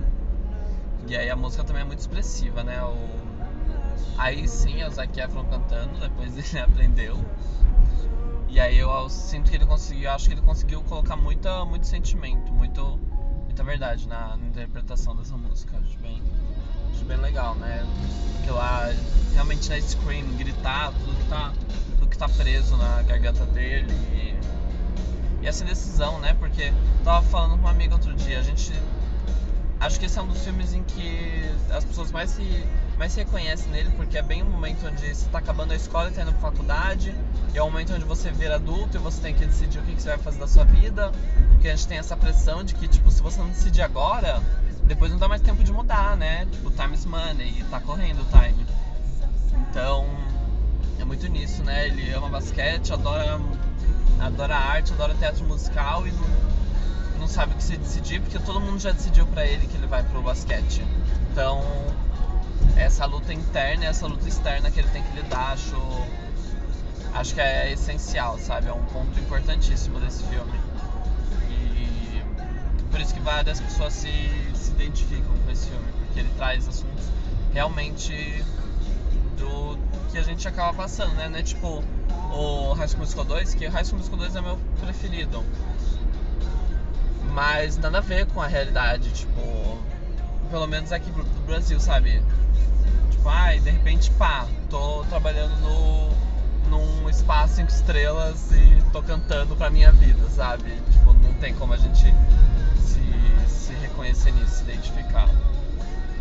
E 1.08 1.16
aí 1.16 1.30
a 1.30 1.36
música 1.36 1.64
também 1.64 1.82
é 1.82 1.86
muito 1.86 2.00
expressiva, 2.00 2.64
né? 2.64 2.82
O... 2.84 2.96
Aí 4.18 4.48
sim 4.48 4.84
o 4.84 4.90
Zac 4.90 5.20
Efron 5.20 5.46
cantando, 5.46 6.00
depois 6.00 6.36
ele 6.54 6.64
aprendeu. 6.64 7.20
E 8.54 8.60
aí 8.60 8.78
eu 8.78 9.10
sinto 9.10 9.50
que 9.50 9.58
ele 9.58 9.66
conseguiu, 9.66 10.12
acho 10.12 10.28
que 10.28 10.36
ele 10.36 10.42
conseguiu 10.42 10.84
colocar 10.84 11.16
muita, 11.16 11.66
muito 11.66 11.88
sentimento, 11.88 12.54
muito, 12.54 13.00
muita 13.54 13.64
verdade 13.64 14.08
na, 14.08 14.36
na 14.36 14.48
interpretação 14.48 15.16
dessa 15.16 15.38
música. 15.38 15.78
Acho 15.78 16.00
bem, 16.00 16.22
acho 16.92 17.06
bem 17.06 17.18
legal, 17.18 17.54
né? 17.56 17.86
Porque 18.38 18.50
lá 18.50 18.92
realmente 19.32 19.70
na 19.70 19.80
Scream, 19.80 20.26
gritar 20.38 20.92
tudo 20.92 21.16
que 21.16 21.30
tá, 21.30 21.54
tudo 22.00 22.10
que 22.10 22.18
tá 22.18 22.28
preso 22.30 22.76
na 22.78 23.04
garganta 23.04 23.46
dele. 23.46 23.94
E, 24.12 25.44
e 25.44 25.48
essa 25.48 25.64
indecisão, 25.64 26.20
né? 26.20 26.34
Porque 26.34 26.74
tava 27.04 27.24
falando 27.28 27.52
com 27.52 27.60
uma 27.60 27.70
amiga 27.70 27.94
outro 27.94 28.14
dia, 28.16 28.40
a 28.40 28.42
gente. 28.42 28.74
Acho 29.80 30.00
que 30.00 30.06
esse 30.08 30.18
é 30.18 30.22
um 30.22 30.28
dos 30.28 30.44
filmes 30.44 30.74
em 30.74 30.82
que 30.84 31.44
as 31.70 31.84
pessoas 31.86 32.12
mais 32.12 32.32
se, 32.32 32.66
mais 32.98 33.12
se 33.12 33.20
reconhecem 33.20 33.70
nele, 33.72 33.92
porque 33.96 34.18
é 34.18 34.22
bem 34.24 34.42
o 34.42 34.46
momento 34.46 34.88
onde 34.88 35.14
você 35.14 35.30
tá 35.30 35.38
acabando 35.38 35.74
a 35.74 35.76
escola 35.76 36.10
e 36.10 36.14
tá 36.14 36.24
indo 36.24 36.32
pra 36.32 36.50
faculdade, 36.50 37.14
é 37.58 37.62
o 37.62 37.66
momento 37.66 37.94
onde 37.94 38.06
você 38.06 38.32
vira 38.32 38.56
adulto 38.56 38.98
e 38.98 39.00
você 39.00 39.22
tem 39.22 39.34
que 39.34 39.46
decidir 39.46 39.80
o 39.80 39.84
que, 39.84 40.02
você 40.02 40.10
vai 40.10 40.18
fazer 40.18 40.40
da 40.40 40.48
sua 40.48 40.64
vida, 40.64 41.12
porque 41.50 41.68
a 41.68 41.76
gente 41.76 41.88
tem 41.88 41.98
essa 41.98 42.18
pressão 42.18 42.64
de 42.64 42.74
que, 42.74 42.88
tipo, 42.88 43.12
se 43.12 43.22
você 43.22 43.40
não 43.40 43.50
decidir 43.50 43.82
agora, 43.82 44.42
depois 44.86 45.12
não 45.12 45.20
dá 45.20 45.28
mais 45.28 45.42
tempo 45.42 45.64
de 45.64 45.72
mudar, 45.72 46.18
né? 46.18 46.48
Tipo, 46.52 46.72
time 46.72 46.94
is 46.94 47.06
money 47.06 47.60
e 47.60 47.64
tá 47.66 47.80
correndo 47.80 48.22
o 48.22 48.26
time. 48.26 48.66
Então, 49.70 50.06
é 51.00 51.06
muito 51.06 51.28
nisso, 51.28 51.64
né? 51.64 51.88
Ele 51.88 52.12
ama 52.14 52.30
basquete, 52.30 52.92
adora, 52.92 53.40
adora 54.20 54.56
arte, 54.56 54.94
adora 54.94 55.14
teatro 55.16 55.46
musical 55.46 56.08
e 56.08 56.12
não, 56.12 57.20
não 57.20 57.28
sabe 57.28 57.54
o 57.54 57.58
que 57.58 57.64
se 57.64 57.78
decidir, 57.78 58.22
porque 58.22 58.40
todo 58.40 58.60
mundo 58.60 58.80
já 58.80 58.92
decidiu 58.92 59.26
pra 59.28 59.46
ele 59.46 59.68
que 59.68 59.78
ele 59.78 59.88
vai 59.88 60.04
pro 60.04 60.22
basquete. 60.22 60.84
Então, 61.32 61.64
essa 62.76 63.06
luta 63.06 63.34
interna 63.34 63.86
e 63.86 63.88
essa 63.88 64.08
luta 64.08 64.28
externa 64.28 64.72
que 64.72 64.80
ele 64.80 64.90
tem 64.90 65.04
que 65.04 65.16
lidar, 65.16 65.54
acho, 65.54 65.76
acho 67.14 67.34
que 67.34 67.42
é 67.42 67.72
essencial, 67.72 68.38
sabe? 68.40 68.68
É 68.68 68.74
um 68.74 68.84
ponto 68.86 69.20
importantíssimo 69.20 70.00
desse 70.00 70.24
filme. 70.24 70.60
E 71.50 72.22
por 72.90 73.00
isso 73.00 73.14
que 73.14 73.20
várias 73.20 73.60
pessoas 73.60 73.94
se, 73.94 74.12
se 74.56 74.72
identificam 74.72 75.36
com 75.46 75.52
esse 75.52 75.68
filme, 75.68 75.86
porque 76.06 76.20
ele 76.20 76.30
traz 76.38 76.68
assuntos 76.68 77.06
realmente 77.54 78.44
do 79.38 79.78
que 80.12 80.18
a 80.18 80.24
gente 80.24 80.48
acaba 80.48 80.74
passando, 80.74 81.14
né? 81.16 81.32
É 81.40 81.44
tipo 81.44 81.84
o 82.32 82.74
High 82.74 82.88
School 82.88 83.02
Musical 83.02 83.26
2, 83.26 83.54
que 83.54 83.68
High 83.68 83.86
School 83.86 84.00
Musical 84.00 84.20
2 84.20 84.36
é 84.36 84.42
meu 84.42 84.58
preferido. 84.80 85.44
Mas 87.32 87.78
nada 87.78 88.00
a 88.00 88.02
ver 88.02 88.26
com 88.28 88.42
a 88.42 88.48
realidade, 88.48 89.10
tipo, 89.12 89.78
pelo 90.50 90.68
menos 90.68 90.92
aqui 90.92 91.10
do 91.12 91.46
Brasil, 91.46 91.80
sabe? 91.80 92.22
Tipo, 93.12 93.30
ai, 93.30 93.60
de 93.60 93.72
repente, 93.72 94.12
pá, 94.12 94.48
tô 94.70 95.04
trabalhando 95.06 95.56
no, 95.62 96.10
num 96.74 97.08
espaço 97.10 97.56
cinco 97.56 97.72
estrelas 97.72 98.52
e 98.52 98.84
tô 98.92 99.02
cantando 99.04 99.56
pra 99.56 99.70
minha 99.70 99.92
vida, 99.92 100.28
sabe? 100.30 100.72
Tipo, 100.92 101.14
não 101.14 101.34
tem 101.36 101.54
como 101.54 101.74
a 101.74 101.78
gente 101.78 102.14
se, 102.80 103.48
se 103.48 103.74
reconhecer 103.74 104.32
nisso, 104.32 104.56
se 104.56 104.64
identificar. 104.64 105.30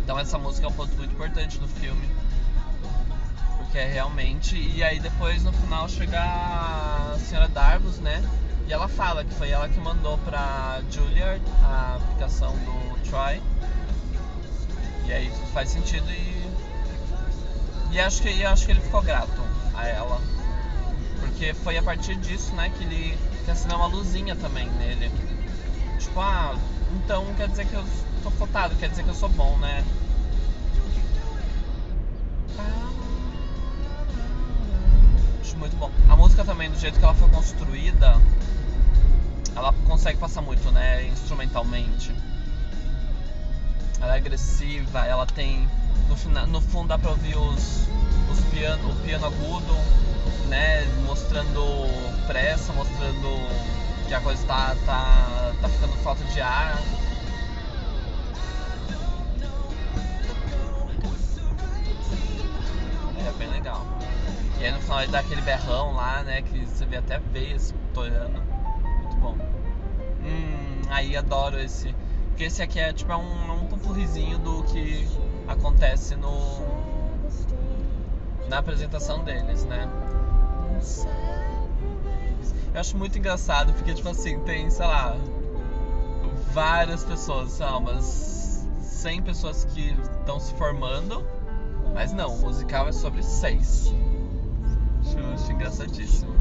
Então 0.03 0.19
essa 0.19 0.37
música 0.37 0.67
é 0.67 0.69
um 0.69 0.73
ponto 0.73 0.95
muito 0.95 1.11
importante 1.13 1.57
do 1.57 1.67
filme. 1.67 2.07
Porque 3.57 3.77
é 3.77 3.87
realmente. 3.87 4.55
E 4.55 4.83
aí 4.83 4.99
depois 4.99 5.43
no 5.43 5.51
final 5.53 5.89
chega 5.89 6.19
a 6.21 7.17
senhora 7.19 7.47
Darbus, 7.47 7.97
né? 7.99 8.23
E 8.67 8.73
ela 8.73 8.87
fala 8.87 9.23
que 9.23 9.33
foi 9.33 9.49
ela 9.49 9.67
que 9.67 9.79
mandou 9.79 10.17
pra 10.19 10.81
Juilliard 10.91 11.41
a 11.63 11.95
aplicação 11.95 12.53
do 12.53 13.09
Troy. 13.09 13.41
E 15.05 15.13
aí 15.13 15.31
faz 15.53 15.69
sentido 15.69 16.09
e. 16.11 16.43
E 17.91 17.99
acho 17.99 18.21
que, 18.21 18.29
e 18.29 18.45
acho 18.45 18.65
que 18.65 18.71
ele 18.71 18.81
ficou 18.81 19.01
grato 19.01 19.41
a 19.75 19.87
ela. 19.87 20.19
Porque 21.33 21.51
foi 21.55 21.75
a 21.77 21.81
partir 21.81 22.15
disso, 22.17 22.53
né, 22.53 22.71
que 22.77 22.83
ele 22.83 23.17
que 23.43 23.49
assinou 23.49 23.77
uma 23.77 23.87
luzinha 23.87 24.35
também 24.35 24.69
nele. 24.73 25.11
Tipo, 25.99 26.19
ah, 26.19 26.55
então 26.93 27.25
quer 27.35 27.47
dizer 27.49 27.65
que 27.65 27.73
eu 27.73 27.83
tô 28.21 28.29
fotado, 28.29 28.75
quer 28.75 28.89
dizer 28.89 29.03
que 29.03 29.09
eu 29.09 29.15
sou 29.15 29.29
bom, 29.29 29.57
né? 29.57 29.83
Acho 35.41 35.57
muito 35.57 35.75
bom. 35.75 35.91
A 36.07 36.15
música 36.15 36.45
também, 36.45 36.69
do 36.69 36.79
jeito 36.79 36.99
que 36.99 37.03
ela 37.03 37.15
foi 37.15 37.27
construída, 37.29 38.15
ela 39.55 39.73
consegue 39.87 40.19
passar 40.19 40.41
muito, 40.41 40.71
né? 40.71 41.07
Instrumentalmente. 41.07 42.13
Ela 43.99 44.13
é 44.13 44.17
agressiva, 44.17 44.99
ela 45.07 45.25
tem. 45.25 45.67
No, 46.07 46.15
final, 46.15 46.45
no 46.45 46.61
fundo 46.61 46.89
dá 46.89 46.99
pra 46.99 47.09
ouvir 47.09 47.35
os, 47.35 47.87
os 48.31 48.39
piano, 48.51 48.91
o 48.91 48.95
piano 48.97 49.25
agudo, 49.25 49.73
né? 50.47 50.85
Mostrando 51.05 51.61
pressa, 52.27 52.73
mostrando 52.73 53.73
que 54.07 54.13
a 54.13 54.21
coisa 54.21 54.45
tá, 54.45 54.75
tá, 54.85 55.53
tá 55.61 55.69
ficando 55.69 55.93
falta 55.97 56.23
de 56.25 56.41
ar. 56.41 56.79
É 63.25 63.31
bem 63.37 63.49
legal. 63.49 63.85
E 64.59 64.65
aí 64.65 64.71
no 64.71 64.79
final 64.81 65.01
ele 65.01 65.11
dá 65.11 65.19
aquele 65.19 65.41
berrão 65.41 65.93
lá, 65.93 66.23
né? 66.23 66.41
Que 66.41 66.65
você 66.65 66.85
vê 66.85 66.97
até 66.97 67.19
veias 67.19 67.73
torando. 67.93 68.41
Muito 69.01 69.15
bom. 69.17 69.37
Hum, 70.23 70.81
aí 70.89 71.17
adoro 71.17 71.59
esse. 71.59 71.93
Porque 72.29 72.45
esse 72.45 72.61
aqui 72.61 72.79
é 72.79 72.93
tipo 72.93 73.11
é 73.11 73.17
um, 73.17 73.47
é 73.47 73.51
um 73.51 73.67
pupurrizinho 73.67 74.37
do 74.39 74.63
que 74.63 75.07
acontece 75.47 76.15
no. 76.15 76.31
Na 78.49 78.59
apresentação 78.59 79.23
deles, 79.23 79.63
né? 79.65 79.89
Eu 82.73 82.79
acho 82.79 82.97
muito 82.97 83.17
engraçado 83.17 83.71
porque, 83.73 83.93
tipo 83.93 84.09
assim, 84.09 84.39
tem, 84.39 84.69
sei 84.69 84.85
lá, 84.85 85.15
várias 86.53 87.03
pessoas, 87.03 87.51
sei 87.51 87.65
lá, 87.65 87.77
umas 87.77 88.65
100 88.81 89.21
pessoas 89.21 89.65
que 89.65 89.95
estão 90.19 90.39
se 90.39 90.53
formando, 90.53 91.23
mas 91.93 92.13
não, 92.13 92.33
o 92.35 92.41
musical 92.41 92.87
é 92.87 92.91
sobre 92.91 93.21
seis. 93.21 93.93
Acho, 95.01 95.33
acho 95.33 95.51
engraçadíssimo. 95.51 96.33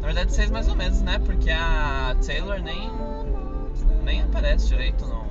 Na 0.00 0.06
verdade, 0.06 0.32
seis 0.32 0.50
mais 0.50 0.68
ou 0.68 0.76
menos, 0.76 1.02
né? 1.02 1.18
Porque 1.18 1.50
a 1.50 2.16
Taylor 2.24 2.60
nem, 2.60 2.90
nem 4.04 4.22
aparece 4.22 4.68
direito, 4.68 5.06
não. 5.06 5.26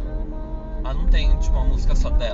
Ela 0.84 0.94
não 0.94 1.08
tem, 1.08 1.36
tipo, 1.40 1.56
uma 1.56 1.66
música 1.66 1.96
só 1.96 2.10
dela, 2.10 2.27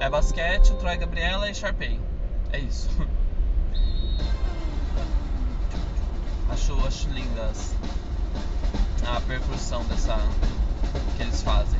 é 0.00 0.08
basquete, 0.08 0.74
Troy 0.74 0.96
Gabriela 0.96 1.50
e 1.50 1.54
Sharpay. 1.54 2.00
É 2.52 2.58
isso. 2.58 2.88
Acho, 6.50 6.86
acho 6.86 7.10
lindas 7.10 7.74
a 9.06 9.20
percussão 9.20 9.84
dessa 9.84 10.18
que 11.16 11.22
eles 11.22 11.42
fazem. 11.42 11.78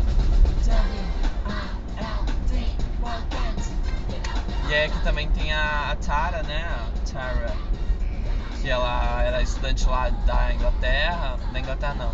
E 4.69 4.75
é 4.75 4.89
que 4.89 5.03
também 5.03 5.31
tem 5.31 5.53
a, 5.53 5.93
a 5.93 5.97
Tara, 5.97 6.43
né? 6.43 6.65
A 6.65 7.11
Tara, 7.11 7.57
que 8.61 8.69
ela 8.69 9.23
era 9.23 9.43
estudante 9.43 9.87
lá 9.87 10.11
da 10.11 10.53
Inglaterra. 10.53 11.39
Da 11.51 11.59
Inglaterra 11.59 11.95
não. 11.95 12.13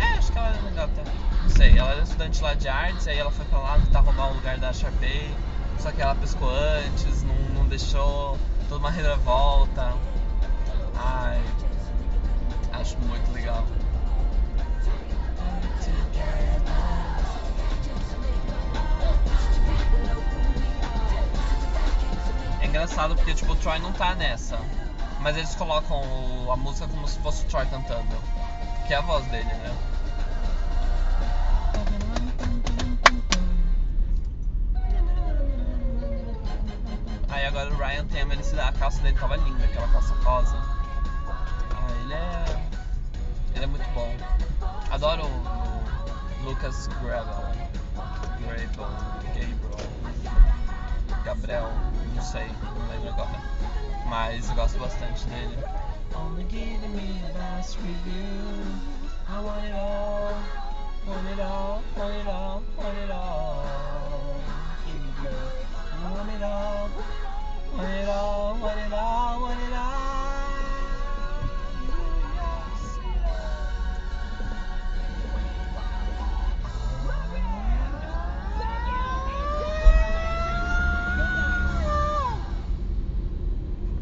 É, 0.00 0.18
acho 0.18 0.32
que 0.32 0.38
ela 0.38 0.48
era 0.48 0.58
da 0.58 0.70
Inglaterra. 0.70 1.31
Sei, 1.56 1.78
ela 1.78 1.92
era 1.92 2.02
estudante 2.02 2.42
lá 2.42 2.54
de 2.54 2.66
artes, 2.66 3.06
aí 3.06 3.18
ela 3.18 3.30
foi 3.30 3.44
pra 3.44 3.58
lá 3.58 3.78
tentar 3.78 4.00
roubar 4.00 4.30
o 4.30 4.34
lugar 4.34 4.58
da 4.58 4.72
Sharpay. 4.72 5.30
Só 5.78 5.92
que 5.92 6.00
ela 6.00 6.14
pescou 6.14 6.48
antes, 6.48 7.22
não, 7.22 7.34
não 7.54 7.66
deixou 7.66 8.38
toda 8.68 8.80
uma 8.80 8.90
reviravolta. 8.90 9.92
Ai, 10.96 11.42
acho 12.72 12.96
muito 13.00 13.32
legal. 13.32 13.64
É 22.60 22.66
engraçado 22.66 23.14
porque 23.14 23.34
tipo 23.34 23.52
o 23.52 23.56
Troy 23.56 23.78
não 23.78 23.92
tá 23.92 24.14
nessa. 24.14 24.58
Mas 25.20 25.36
eles 25.36 25.54
colocam 25.54 26.02
a 26.50 26.56
música 26.56 26.88
como 26.88 27.06
se 27.06 27.18
fosse 27.18 27.44
o 27.44 27.48
Troy 27.48 27.66
cantando. 27.66 28.16
Que 28.86 28.94
é 28.94 28.96
a 28.96 29.02
voz 29.02 29.24
dele, 29.26 29.44
né? 29.44 29.91
Dele 39.02 39.18
tava 39.18 39.36
linda, 39.36 39.64
aquela 39.64 39.88
calça 39.88 40.14
rosa. 40.22 40.56
Ah, 40.56 41.90
ele 42.00 42.14
é. 42.14 42.44
Ele 43.54 43.64
é 43.64 43.66
muito 43.66 43.88
bom. 43.90 44.16
Adoro 44.90 45.26
o 45.26 46.44
Lucas 46.44 46.86
Gravel. 47.00 47.52
Gravel. 48.40 48.88
Gabriel. 49.24 50.44
Gabriel. 51.24 51.70
Não 52.14 52.22
sei, 52.22 52.46
não 52.62 52.88
lembro 52.88 53.08
agora. 53.10 53.42
Mas 54.06 54.48
eu 54.48 54.54
gosto 54.54 54.78
bastante 54.78 55.26
dele. 55.26 55.58
Only 56.14 56.44
give 56.50 56.86
me 56.88 57.20
the 57.26 57.32
best 57.32 57.78
review. 57.78 58.62
I 59.28 59.40
want 59.40 59.64
it 59.64 59.72
all. 59.74 60.34
Want 61.06 61.28
it 61.32 61.40
all. 61.40 61.82
Want 61.96 62.14
it 62.14 62.28
all. 62.28 62.62
Want 62.76 62.98
it 62.98 63.10
all. 63.10 63.64
Want 66.04 66.30
it 66.30 66.42
all. 66.42 67.21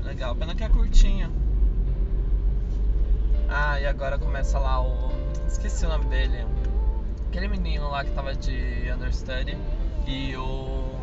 Legal, 0.03 0.35
pena 0.35 0.55
que 0.55 0.65
é 0.65 0.69
curtinha. 0.69 1.31
Ah, 3.49 3.81
e 3.81 3.87
agora 3.87 4.19
começa 4.19 4.59
lá 4.59 4.83
o. 4.83 5.11
Esqueci 5.47 5.87
o 5.87 5.89
nome 5.89 6.07
dele. 6.07 6.45
Aquele 7.29 7.47
menino 7.47 7.89
lá 7.89 8.05
que 8.05 8.11
tava 8.11 8.35
de 8.35 8.91
understudy 8.93 9.57
e 10.07 10.37
o. 10.37 10.95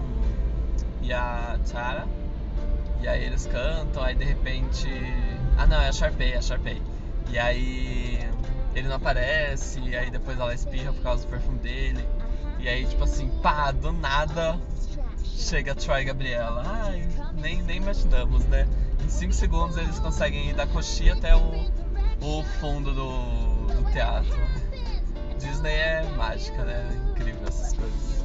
E 1.02 1.14
a 1.14 1.58
Tara. 1.72 2.27
E 3.02 3.08
aí 3.08 3.24
eles 3.24 3.46
cantam, 3.46 4.04
aí 4.04 4.16
de 4.16 4.26
repente. 4.26 4.88
Ah 5.58 5.68
não, 5.68 5.80
é 5.82 5.90
a 5.90 5.92
Sharpay, 5.92 6.34
é 6.34 6.38
a 6.38 6.42
Sharpay. 6.42 6.82
E 7.30 7.38
aí 7.38 8.20
ele 8.76 8.88
não 8.88 8.96
aparece, 8.96 9.80
e 9.80 9.96
aí 9.96 10.10
depois 10.10 10.40
ela 10.40 10.54
espirra 10.54 10.94
por 10.94 11.02
causa 11.02 11.24
do 11.26 11.30
perfume 11.30 11.60
dele. 11.60 12.08
E 12.60 12.68
aí, 12.68 12.86
tipo 12.86 13.04
assim, 13.04 13.30
pá, 13.42 13.72
do 13.72 13.92
nada 13.92 14.60
chega 15.24 15.76
Troy 15.76 16.02
e 16.02 16.06
Gabriela. 16.06 16.64
Ai, 16.66 17.08
nem, 17.36 17.62
nem 17.62 17.78
imaginamos, 17.78 18.46
né? 18.46 18.68
Em 19.04 19.10
5 19.10 19.34
segundos 19.34 19.78
eles 19.78 20.00
conseguem 20.00 20.50
ir 20.50 20.54
da 20.54 20.66
coxinha 20.68 21.14
até 21.14 21.36
o, 21.36 21.72
o 22.22 22.44
fundo 22.60 22.94
do, 22.94 23.68
do 23.74 23.92
teatro. 23.92 24.38
Disney 25.38 25.74
é 25.74 26.04
mágica, 26.16 26.64
né? 26.64 26.86
Incrível 27.12 27.48
essas 27.48 27.74
coisas. 27.74 28.17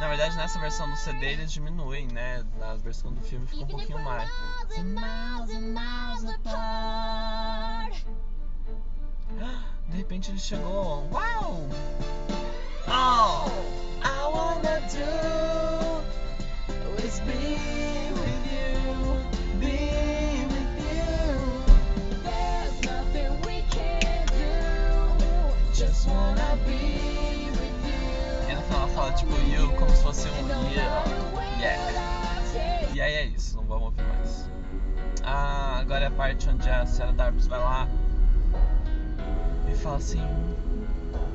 Na 0.00 0.08
verdade, 0.08 0.36
nessa 0.36 0.58
versão 0.58 0.90
do 0.90 0.96
CD 0.96 1.26
eles 1.26 1.52
diminuem, 1.52 2.08
né? 2.08 2.44
Na 2.58 2.74
versão 2.74 3.12
do 3.12 3.22
filme 3.22 3.46
fica 3.46 3.62
um 3.62 3.66
pouquinho 3.66 4.02
mais. 4.02 4.28
De 9.88 9.96
repente 9.98 10.30
ele 10.30 10.38
chegou. 10.38 11.06
Uau! 11.12 11.68
Oh! 12.88 13.44
I 14.02 14.26
wanna 14.26 14.80
do 14.92 15.44
is 17.04 17.20
be 17.20 17.93
parte 36.24 36.48
onde 36.48 36.70
a 36.70 36.86
Sarah 36.86 37.12
Darbus 37.12 37.46
vai 37.48 37.58
lá 37.58 37.86
e 39.70 39.76
fala 39.76 39.96
assim: 39.96 40.22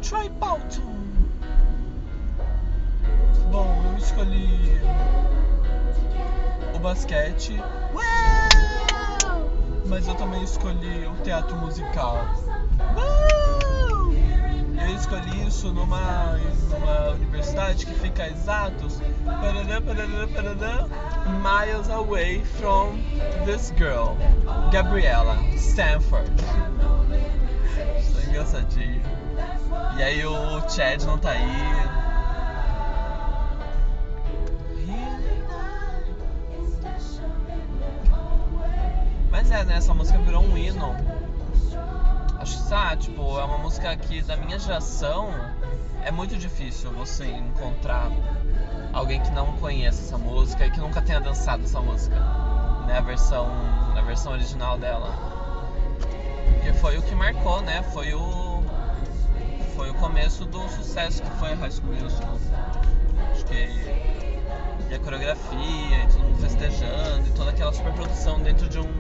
Troy 0.02 0.28
Bolton. 0.30 0.96
Bom, 3.52 3.84
eu 3.86 3.98
escolhi 4.00 4.82
o 6.74 6.80
basquete, 6.80 7.62
mas 9.86 10.08
eu 10.08 10.16
também 10.16 10.44
escolhi 10.44 11.06
o 11.06 11.16
teatro 11.24 11.56
musical. 11.58 12.18
Eu 14.82 14.96
escolhi 14.96 15.48
isso 15.48 15.72
numa, 15.72 16.36
numa 16.72 17.10
universidade 17.12 17.86
que 17.86 17.94
fica 17.94 18.24
a 18.24 18.30
exatos 18.30 19.00
miles 21.44 21.90
away 21.90 22.44
from 22.44 23.00
this 23.46 23.72
girl, 23.78 24.18
Gabriela 24.72 25.36
Stanford. 25.56 26.32
É 27.82 28.30
engraçadinho. 28.30 29.02
E 29.98 30.04
aí 30.04 30.26
o 30.26 30.70
Chad 30.70 31.04
não 31.04 31.18
tá 31.18 31.32
aí. 31.32 32.00
Mas 39.32 39.52
é, 39.52 39.64
né? 39.64 39.78
Essa 39.78 39.94
música 39.94 40.20
virou 40.20 40.44
um 40.44 40.58
hino. 40.58 40.96
Acho 42.40 42.64
que 42.64 42.70
tá, 42.70 42.96
tipo, 42.96 43.40
é 43.40 43.44
uma 43.44 43.58
música 43.58 43.96
que 43.98 44.22
da 44.22 44.38
minha 44.38 44.58
geração 44.58 45.30
é 46.04 46.12
muito 46.12 46.38
difícil 46.38 46.92
você 46.92 47.26
encontrar 47.26 48.10
alguém 48.94 49.22
que 49.22 49.32
não 49.32 49.58
conheça 49.58 50.02
essa 50.02 50.18
música 50.18 50.66
e 50.66 50.72
que 50.72 50.80
nunca 50.80 51.02
tenha 51.02 51.20
dançado 51.20 51.64
essa 51.64 51.82
música, 51.82 52.16
né? 52.90 52.98
A 52.98 53.02
versão, 53.02 53.48
a 53.96 54.02
versão 54.02 54.34
original 54.34 54.78
dela. 54.78 55.14
Porque 56.54 56.74
foi 56.74 56.98
o 56.98 57.02
que 57.04 57.16
marcou, 57.16 57.62
né? 57.62 57.84
Foi 57.94 58.14
o 58.14 58.64
foi 59.76 59.92
o 59.92 59.94
começo 59.94 60.44
do 60.44 60.68
sucesso 60.68 61.22
que 61.22 61.30
foi 61.38 61.54
High 61.54 61.72
School 61.72 61.94
Musical. 61.94 62.38
Acho 63.32 63.46
que 63.46 64.10
e 64.90 64.96
a 64.96 65.00
coreografia, 65.00 66.04
e 66.04 66.08
todo 66.08 66.24
mundo 66.24 66.42
festejando, 66.42 67.28
e 67.28 67.32
toda 67.32 67.52
aquela 67.52 67.72
superprodução 67.72 68.40
dentro 68.40 68.68
de 68.68 68.80
um 68.80 68.92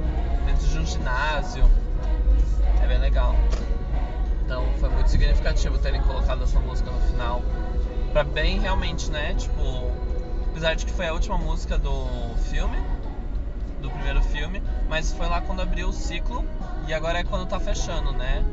dentro 0.45 0.67
de 0.67 0.79
um 0.79 0.85
ginásio. 0.85 1.69
É 2.81 2.87
bem 2.87 2.99
legal. 2.99 3.35
Então 4.45 4.63
foi 4.79 4.89
muito 4.89 5.09
significativo 5.09 5.77
terem 5.79 6.01
colocado 6.01 6.43
essa 6.43 6.59
música 6.59 6.91
no 6.91 7.01
final. 7.01 7.41
Pra 8.13 8.23
bem 8.23 8.59
realmente, 8.59 9.11
né? 9.11 9.33
Tipo, 9.33 9.91
apesar 10.51 10.75
de 10.75 10.85
que 10.85 10.91
foi 10.91 11.07
a 11.07 11.13
última 11.13 11.37
música 11.37 11.77
do 11.77 12.07
filme, 12.49 12.77
do 13.81 13.89
primeiro 13.89 14.21
filme, 14.21 14.61
mas 14.87 15.11
foi 15.11 15.27
lá 15.27 15.41
quando 15.41 15.61
abriu 15.61 15.89
o 15.89 15.93
ciclo 15.93 16.45
e 16.87 16.93
agora 16.93 17.19
é 17.19 17.23
quando 17.23 17.47
tá 17.47 17.59
fechando, 17.59 18.11
né? 18.13 18.43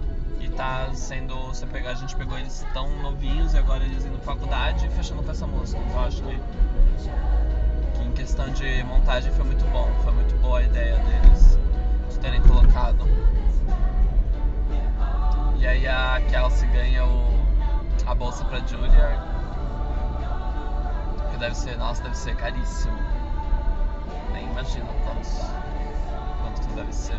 E 0.41 0.49
tá 0.51 0.91
sendo. 0.95 1.35
Você 1.49 1.67
pegar, 1.67 1.91
a 1.91 1.95
gente 1.95 2.15
pegou 2.15 2.39
eles 2.39 2.65
tão 2.73 2.89
novinhos 3.03 3.55
e 3.55 3.59
agora 3.59 3.85
eles 3.85 4.05
indo 4.05 4.19
pra 4.19 4.35
faculdade 4.35 4.87
e 4.87 4.91
fechando 4.91 5.23
com 5.23 5.31
essa 5.31 5.47
música. 5.47 5.81
Então 5.83 6.05
acho 6.05 6.23
que, 6.23 6.41
que 7.95 8.05
em 8.05 8.13
questão 8.13 8.49
de 8.51 8.85
montagem 8.85 9.33
foi 9.33 9.45
muito 9.45 9.65
bom. 9.73 9.91
Foi 10.05 10.13
muito 10.13 10.35
boa 10.41 10.59
a 10.59 10.63
ideia 10.63 10.99
deles 10.99 11.59
de 12.11 12.19
terem 12.19 12.43
colocado. 12.43 13.07
E 15.59 15.67
aí 15.67 15.89
a 15.89 16.21
Kelsey 16.29 16.69
ganha 16.69 17.05
o, 17.05 17.31
a 18.07 18.15
bolsa 18.15 18.45
pra 18.45 18.61
Julia. 18.61 19.19
Que 21.31 21.39
deve 21.39 21.57
ser, 21.57 21.77
nossa, 21.79 22.03
deve 22.03 22.17
ser 22.17 22.37
caríssimo. 22.37 23.16
Nem 24.37 24.45
imagino 24.51 24.87
quanto, 25.03 25.31
quanto 26.43 26.61
que 26.61 26.75
deve 26.75 26.93
ser. 26.93 27.17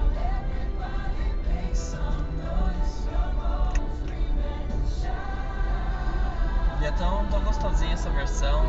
E 6.80 6.86
é 6.86 6.91
tão, 6.91 7.25
tão 7.25 7.41
gostosinha 7.41 7.93
essa 7.93 8.12
versão, 8.12 8.63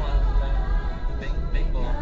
é 1.13 1.17
bem, 1.19 1.35
bem 1.53 1.65
boa. 1.73 1.95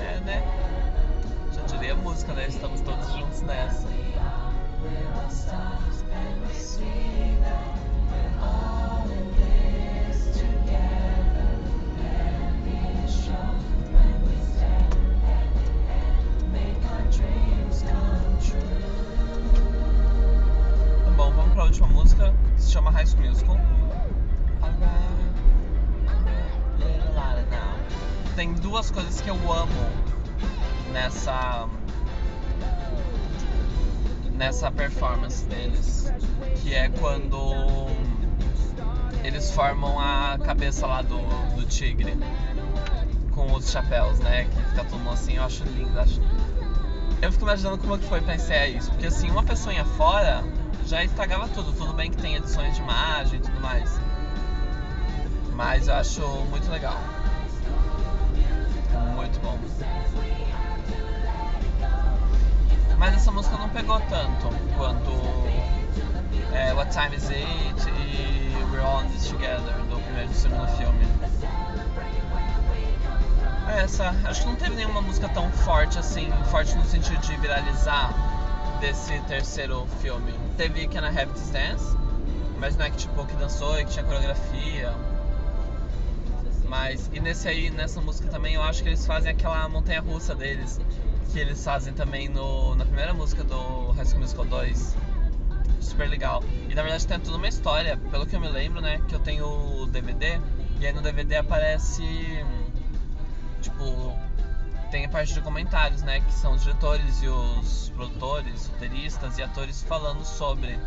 É, 0.00 0.20
né? 0.24 0.42
Já 1.52 1.62
diria 1.62 1.92
a 1.92 1.96
música, 1.96 2.32
né? 2.32 2.48
Estamos 2.48 2.80
todos 2.80 3.12
juntos 3.12 3.40
nessa. 3.42 3.86
Tem 28.34 28.54
duas 28.54 28.90
coisas 28.90 29.20
que 29.20 29.28
eu 29.28 29.36
amo 29.52 29.72
nessa 30.90 31.68
nessa 34.42 34.72
performance 34.72 35.44
deles, 35.44 36.12
que 36.60 36.74
é 36.74 36.88
quando 36.88 37.86
eles 39.22 39.52
formam 39.52 40.00
a 40.00 40.36
cabeça 40.44 40.84
lá 40.84 41.00
do, 41.00 41.16
do 41.54 41.64
tigre 41.64 42.18
com 43.30 43.52
os 43.54 43.70
chapéus, 43.70 44.18
né? 44.18 44.46
Que 44.46 44.70
fica 44.70 44.84
todo 44.84 44.98
mundo 44.98 45.12
assim, 45.12 45.36
eu 45.36 45.44
acho 45.44 45.62
lindo. 45.62 45.96
Acho... 45.96 46.20
Eu 47.22 47.30
fico 47.30 47.44
imaginando 47.44 47.78
como 47.78 47.94
é 47.94 47.98
que 47.98 48.04
foi 48.06 48.20
pra 48.20 48.34
ensaiar 48.34 48.68
isso, 48.68 48.90
porque 48.90 49.06
assim, 49.06 49.30
uma 49.30 49.44
pessoa 49.44 49.84
fora 49.96 50.42
já 50.86 51.04
estragava 51.04 51.46
tudo. 51.46 51.72
Tudo 51.72 51.92
bem 51.92 52.10
que 52.10 52.16
tem 52.16 52.34
edições 52.34 52.74
de 52.74 52.82
imagem 52.82 53.38
e 53.38 53.42
tudo 53.42 53.60
mais. 53.60 54.00
Mas 55.54 55.86
eu 55.86 55.94
acho 55.94 56.20
muito 56.50 56.68
legal. 56.68 57.00
Muito 59.14 59.38
bom. 59.40 59.56
Mas 63.02 63.14
essa 63.14 63.32
música 63.32 63.56
não 63.56 63.68
pegou 63.68 63.98
tanto 64.02 64.48
quanto 64.76 65.10
é, 66.54 66.72
What 66.72 66.92
Time 66.92 67.16
Is 67.16 67.30
It 67.30 67.90
e 67.98 68.56
We're 68.70 68.78
All 68.78 69.02
in 69.02 69.08
This 69.08 69.26
Together 69.26 69.74
do 69.90 70.00
primeiro 70.04 70.30
e 70.30 70.32
do 70.32 70.34
segundo 70.36 70.68
filme. 70.76 71.04
Essa, 73.76 74.14
acho 74.24 74.42
que 74.42 74.46
não 74.46 74.54
teve 74.54 74.76
nenhuma 74.76 75.02
música 75.02 75.28
tão 75.30 75.50
forte 75.50 75.98
assim, 75.98 76.30
forte 76.48 76.76
no 76.76 76.84
sentido 76.84 77.20
de 77.22 77.36
viralizar 77.38 78.14
desse 78.78 79.18
terceiro 79.22 79.84
filme. 80.00 80.32
Teve 80.56 80.86
Can 80.86 81.00
I 81.00 81.08
Have 81.08 81.32
This 81.32 81.50
Dance, 81.50 81.96
mas 82.60 82.76
não 82.76 82.84
é 82.84 82.90
que 82.90 82.98
tipo 82.98 83.26
que 83.26 83.34
dançou 83.34 83.80
e 83.80 83.84
que 83.84 83.90
tinha 83.90 84.04
coreografia. 84.04 84.94
Mas, 86.68 87.10
e 87.12 87.18
nesse 87.18 87.48
aí, 87.48 87.68
nessa 87.68 88.00
música 88.00 88.28
também, 88.28 88.54
eu 88.54 88.62
acho 88.62 88.80
que 88.80 88.90
eles 88.90 89.04
fazem 89.04 89.32
aquela 89.32 89.68
montanha 89.68 90.00
russa 90.00 90.36
deles, 90.36 90.78
que 91.30 91.38
eles 91.38 91.62
fazem 91.64 91.92
também 91.94 92.28
no, 92.28 92.74
na 92.74 92.84
primeira 92.84 93.14
música 93.14 93.44
do 93.44 93.90
High 93.92 94.06
School 94.06 94.20
Musical 94.20 94.44
2. 94.44 94.96
Super 95.80 96.08
legal. 96.08 96.42
E 96.68 96.74
na 96.74 96.82
verdade 96.82 97.06
tem 97.06 97.20
toda 97.20 97.36
uma 97.36 97.48
história, 97.48 97.96
pelo 98.10 98.26
que 98.26 98.36
eu 98.36 98.40
me 98.40 98.48
lembro, 98.48 98.80
né? 98.80 99.00
Que 99.08 99.14
eu 99.14 99.20
tenho 99.20 99.46
o 99.46 99.86
DVD, 99.86 100.40
e 100.80 100.86
aí 100.86 100.92
no 100.92 101.02
DVD 101.02 101.36
aparece. 101.36 102.02
Tipo, 103.60 104.16
tem 104.90 105.04
a 105.04 105.08
parte 105.08 105.32
de 105.34 105.40
comentários, 105.40 106.02
né? 106.02 106.20
Que 106.20 106.32
são 106.32 106.52
os 106.54 106.62
diretores 106.62 107.22
e 107.22 107.28
os 107.28 107.90
produtores, 107.94 108.68
roteiristas 108.68 109.38
e 109.38 109.42
atores 109.42 109.82
falando 109.82 110.24
sobre 110.24 110.78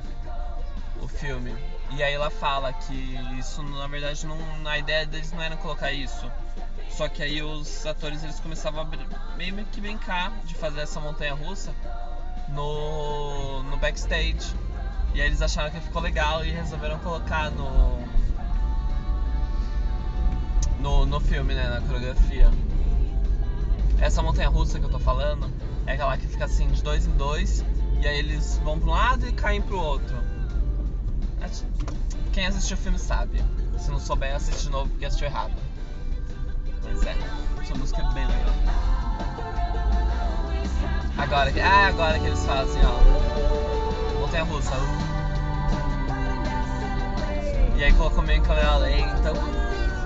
o 1.02 1.08
filme. 1.08 1.56
E 1.92 2.04
aí 2.04 2.14
ela 2.14 2.30
fala 2.30 2.74
que 2.74 3.18
isso, 3.38 3.62
na 3.64 3.88
verdade, 3.88 4.26
não, 4.26 4.38
a 4.66 4.78
ideia 4.78 5.06
deles 5.06 5.32
não 5.32 5.42
era 5.42 5.56
colocar 5.58 5.92
isso. 5.92 6.30
Só 6.90 7.08
que 7.08 7.22
aí 7.22 7.42
os 7.42 7.86
atores 7.86 8.24
eles 8.24 8.40
começavam 8.40 8.82
a 8.82 9.36
meio 9.36 9.66
que 9.66 9.82
brincar 9.82 10.32
de 10.44 10.56
fazer 10.56 10.82
essa 10.82 11.00
montanha 11.00 11.34
russa 11.34 11.74
no, 12.50 13.64
no 13.64 13.78
backstage. 13.78 14.56
E 15.14 15.22
aí 15.22 15.28
eles 15.28 15.42
acharam 15.42 15.72
que 15.72 15.80
ficou 15.80 16.02
legal 16.02 16.44
e 16.46 16.52
resolveram 16.52 17.00
colocar 17.00 17.50
no, 17.52 18.00
no, 20.80 21.06
no 21.06 21.20
filme, 21.20 21.54
né, 21.54 21.70
na 21.70 21.82
coreografia. 21.82 22.52
Essa 24.00 24.22
montanha 24.22 24.50
russa 24.50 24.80
que 24.80 24.86
eu 24.86 24.90
tô 24.90 25.00
falando 25.00 25.52
é 25.86 25.94
aquela 25.94 26.18
que 26.18 26.28
fica 26.28 26.46
assim 26.46 26.68
de 26.68 26.84
dois 26.84 27.08
em 27.08 27.12
dois 27.12 27.64
e 28.02 28.08
aí 28.08 28.20
eles 28.20 28.60
vão 28.64 28.80
para 28.80 28.90
um 28.90 28.92
lado 28.92 29.28
e 29.28 29.32
caem 29.32 29.62
pro 29.62 29.80
outro. 29.80 30.35
Quem 32.34 32.46
assistiu 32.48 32.76
o 32.76 32.80
filme 32.80 33.00
sabe. 33.00 33.44
Se 33.78 33.92
não 33.92 34.00
souber, 34.00 34.36
assiste 34.36 34.64
de 34.64 34.70
novo 34.70 34.90
porque 34.90 35.06
assistiu 35.06 35.28
errado. 35.28 35.54
Pois 36.82 37.04
é, 37.04 37.16
essa 37.62 37.76
música 37.76 38.02
é 38.02 38.14
bem 38.14 38.28
legal. 38.28 38.56
Agora, 41.18 41.52
ah, 41.64 41.88
agora 41.88 42.20
que 42.20 42.26
eles 42.28 42.46
fazem, 42.46 42.82
ó. 42.86 44.20
Montanha 44.20 44.44
russa. 44.44 44.76
E 47.78 47.84
aí 47.84 47.94
colocou 47.94 48.24
meio 48.24 48.40
em 48.40 48.44
câmera 48.44 48.78
lenta. 48.78 49.34
Nossa, 49.34 50.05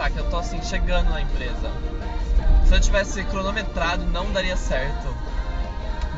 acreditar 0.00 0.10
que 0.10 0.18
eu 0.18 0.30
tô 0.30 0.38
assim 0.38 0.62
chegando 0.62 1.10
na 1.10 1.20
empresa. 1.20 1.70
Se 2.64 2.74
eu 2.74 2.80
tivesse 2.80 3.22
cronometrado, 3.24 4.06
não 4.06 4.32
daria 4.32 4.56
certo. 4.56 5.14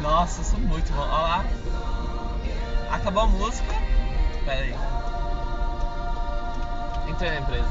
Nossa, 0.01 0.40
eu 0.40 0.45
sou 0.45 0.61
muito 0.61 0.92
bom. 0.92 1.01
Olha 1.01 1.11
lá. 1.11 1.45
Acabou 2.90 3.25
a 3.25 3.27
música. 3.27 3.75
Pera 4.45 4.61
aí. 4.61 4.75
Entrei 7.09 7.31
na 7.31 7.40
empresa. 7.40 7.68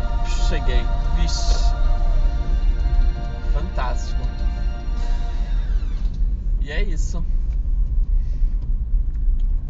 Cheguei. 0.49 0.85
Vixe. 1.15 1.71
Fantástico. 3.53 4.21
E 6.61 6.71
é 6.71 6.83
isso. 6.83 7.23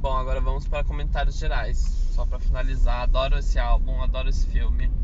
Bom, 0.01 0.17
agora 0.17 0.41
vamos 0.41 0.67
para 0.67 0.83
comentários 0.83 1.37
gerais. 1.37 1.77
Só 2.15 2.25
para 2.25 2.39
finalizar, 2.39 3.01
adoro 3.01 3.37
esse 3.37 3.59
álbum, 3.59 4.01
adoro 4.01 4.29
esse 4.29 4.45
filme. 4.47 5.00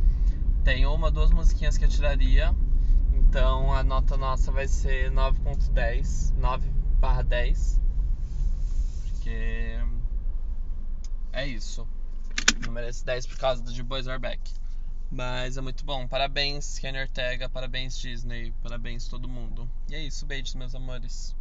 Tem 0.67 0.85
uma, 0.85 1.09
duas 1.09 1.31
musiquinhas 1.31 1.77
que 1.77 1.85
eu 1.85 1.87
tiraria. 1.87 2.53
Então 3.13 3.73
a 3.73 3.81
nota 3.83 4.17
nossa 4.17 4.51
vai 4.51 4.67
ser 4.67 5.09
9.10, 5.13 6.35
9 6.35 6.69
barra 6.99 7.21
10. 7.21 7.79
Porque 9.03 9.79
é 11.31 11.47
isso. 11.47 11.87
Não 12.65 12.73
merece 12.73 13.05
10 13.05 13.27
por 13.27 13.37
causa 13.37 13.63
do 13.63 13.73
The 13.73 13.81
Boys 13.81 14.09
Are 14.09 14.19
Back. 14.19 14.41
Mas 15.09 15.55
é 15.55 15.61
muito 15.61 15.85
bom. 15.85 16.05
Parabéns, 16.05 16.77
Kenny 16.79 16.99
Ortega. 16.99 17.47
Parabéns, 17.47 17.97
Disney. 17.97 18.53
Parabéns, 18.61 19.07
todo 19.07 19.25
mundo. 19.25 19.71
E 19.89 19.95
é 19.95 20.03
isso. 20.03 20.25
Beijos, 20.25 20.53
meus 20.53 20.75
amores. 20.75 21.33